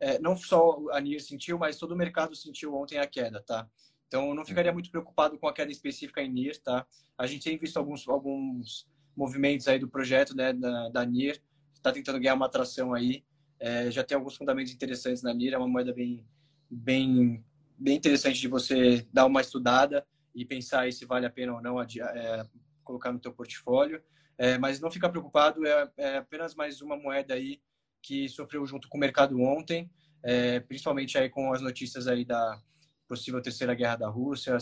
é, 0.00 0.18
não 0.18 0.36
só 0.36 0.78
a 0.92 1.00
NIR 1.00 1.20
sentiu, 1.20 1.58
mas 1.58 1.76
todo 1.76 1.92
o 1.92 1.96
mercado 1.96 2.36
sentiu 2.36 2.74
ontem 2.74 2.98
a 2.98 3.06
queda, 3.06 3.42
tá? 3.42 3.68
Então, 4.06 4.34
não 4.34 4.44
ficaria 4.44 4.72
muito 4.72 4.90
preocupado 4.90 5.38
com 5.38 5.48
a 5.48 5.52
queda 5.52 5.70
específica 5.70 6.22
em 6.22 6.30
NIR, 6.30 6.58
tá? 6.62 6.86
A 7.16 7.26
gente 7.26 7.44
tem 7.44 7.58
visto 7.58 7.76
alguns, 7.76 8.08
alguns 8.08 8.88
movimentos 9.16 9.66
aí 9.68 9.78
do 9.78 9.88
projeto, 9.88 10.34
né, 10.36 10.52
da, 10.52 10.88
da 10.88 11.04
NIR, 11.04 11.42
está 11.74 11.92
tentando 11.92 12.20
ganhar 12.20 12.34
uma 12.34 12.46
atração 12.46 12.94
aí. 12.94 13.24
É, 13.60 13.90
já 13.90 14.04
tem 14.04 14.16
alguns 14.16 14.36
fundamentos 14.36 14.72
interessantes 14.72 15.22
na 15.22 15.34
NIR, 15.34 15.54
é 15.54 15.58
uma 15.58 15.68
moeda 15.68 15.92
bem, 15.92 16.24
bem, 16.70 17.44
bem 17.76 17.96
interessante 17.96 18.40
de 18.40 18.48
você 18.48 19.06
dar 19.12 19.26
uma 19.26 19.40
estudada 19.40 20.06
e 20.34 20.44
pensar 20.44 20.90
se 20.92 21.04
vale 21.04 21.26
a 21.26 21.30
pena 21.30 21.54
ou 21.54 21.60
não 21.60 21.80
é, 21.80 22.46
colocar 22.84 23.12
no 23.12 23.18
teu 23.18 23.32
portfólio. 23.32 24.02
É, 24.36 24.56
mas 24.56 24.78
não 24.78 24.88
fica 24.88 25.08
preocupado, 25.08 25.66
é, 25.66 25.90
é, 25.96 26.16
apenas 26.18 26.54
mais 26.54 26.80
uma 26.80 26.96
moeda 26.96 27.34
aí 27.34 27.60
que 28.00 28.28
sofreu 28.28 28.64
junto 28.64 28.88
com 28.88 28.96
o 28.96 29.00
mercado 29.00 29.40
ontem, 29.40 29.90
é, 30.22 30.60
principalmente 30.60 31.18
aí 31.18 31.28
com 31.28 31.52
as 31.52 31.60
notícias 31.60 32.06
aí 32.06 32.24
da 32.24 32.60
possível 33.08 33.42
terceira 33.42 33.74
guerra 33.74 33.96
da 33.96 34.08
Rússia, 34.08 34.56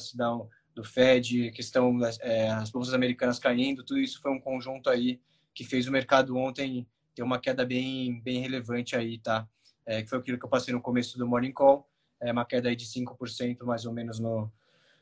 do 0.75 0.83
Fed, 0.83 1.51
questão 1.53 1.99
é, 2.21 2.49
as 2.51 2.71
bolsas 2.71 2.95
americanas 2.95 3.39
caindo, 3.39 3.85
tudo 3.85 4.01
isso 4.01 4.21
foi 4.21 4.31
um 4.31 4.41
conjunto 4.41 4.89
aí 4.89 5.21
que 5.55 5.65
fez 5.65 5.87
o 5.87 5.93
mercado 5.93 6.37
ontem 6.37 6.87
ter 7.17 7.23
uma 7.23 7.41
queda 7.41 7.65
bem 7.65 8.21
bem 8.21 8.41
relevante 8.41 8.95
aí, 8.95 9.19
tá? 9.19 9.49
É, 9.87 10.03
que 10.03 10.09
foi 10.09 10.19
aquilo 10.19 10.39
que 10.39 10.45
eu 10.45 10.51
passei 10.51 10.73
no 10.75 10.83
começo 10.83 11.19
do 11.19 11.27
Morning 11.27 11.53
Call, 11.53 11.89
é 12.21 12.31
uma 12.31 12.45
queda 12.45 12.69
aí 12.69 12.77
de 12.77 12.85
5% 12.87 13.65
mais 13.65 13.87
ou 13.87 13.93
menos 13.93 14.21
no 14.21 14.53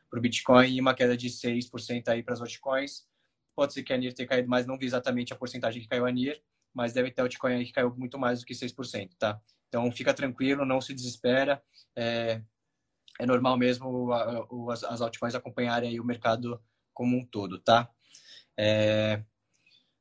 para 0.08 0.18
o 0.18 0.22
Bitcoin 0.22 0.76
e 0.76 0.80
uma 0.80 0.94
queda 0.94 1.16
de 1.16 1.28
6% 1.28 2.08
aí 2.08 2.22
para 2.22 2.34
as 2.34 2.40
altcoins. 2.40 3.04
Pode 3.56 3.72
ser 3.72 3.82
que 3.82 3.92
a 3.92 3.96
NIR 3.96 4.14
tenha 4.14 4.28
caído 4.28 4.48
mais, 4.48 4.64
não 4.64 4.78
vi 4.78 4.86
exatamente 4.86 5.32
a 5.32 5.36
porcentagem 5.36 5.82
que 5.82 5.88
caiu 5.88 6.06
a 6.06 6.12
NIR, 6.12 6.40
mas 6.72 6.92
deve 6.92 7.10
ter 7.10 7.22
altcoin 7.22 7.54
aí 7.54 7.64
que 7.64 7.72
caiu 7.72 7.92
muito 7.96 8.16
mais 8.16 8.40
do 8.40 8.46
que 8.46 8.54
6%, 8.54 9.10
tá? 9.18 9.40
Então 9.68 9.90
fica 9.90 10.14
tranquilo, 10.14 10.64
não 10.64 10.80
se 10.80 10.94
desespera. 10.94 11.60
É, 11.96 12.40
é 13.18 13.26
normal 13.26 13.56
mesmo 13.56 14.12
as, 14.70 15.00
altcoins 15.00 15.34
acompanharem 15.34 15.98
o 15.98 16.04
mercado 16.04 16.62
como 16.92 17.16
um 17.16 17.24
todo, 17.24 17.58
tá? 17.58 17.90
É, 18.56 19.20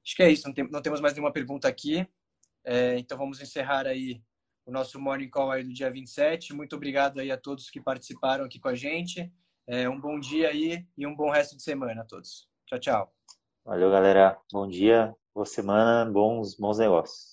acho 0.06 0.16
que 0.16 0.24
é 0.24 0.32
isso, 0.32 0.48
não, 0.48 0.54
tem, 0.54 0.70
não, 0.70 0.82
temos 0.82 1.02
mais 1.02 1.14
nenhuma 1.14 1.32
pergunta 1.32 1.68
aqui. 1.68 2.08
É, 2.66 2.98
então 2.98 3.18
vamos 3.18 3.42
encerrar 3.42 3.88
aí 3.88 4.22
o 4.66 4.72
nosso 4.72 5.00
Morning 5.00 5.30
Call 5.30 5.52
aí 5.52 5.64
do 5.64 5.74
dia 5.74 5.92
27. 5.92 6.54
Muito 6.54 6.76
obrigado 6.76 7.20
aí 7.20 7.32
a 7.32 7.38
todos 7.38 7.70
que 7.70 7.82
participaram 7.82 8.46
aqui 8.46 8.60
com 8.60 8.70
a 8.70 8.76
gente. 8.76 9.32
É, 9.68 9.88
um 9.90 10.00
bom 10.00 10.20
dia 10.20 10.50
aí 10.50 10.86
e 10.98 11.08
um 11.08 11.16
bom 11.16 11.30
resto 11.30 11.56
de 11.56 11.64
semana 11.64 12.02
a 12.02 12.06
todos. 12.06 12.48
Tchau, 12.68 12.80
tchau. 12.80 13.14
Valeu, 13.66 13.90
galera. 13.90 14.38
Bom 14.52 14.68
dia, 14.68 15.16
boa 15.34 15.46
semana, 15.46 16.10
bons, 16.10 16.56
bons 16.56 16.80
negócios. 16.80 17.33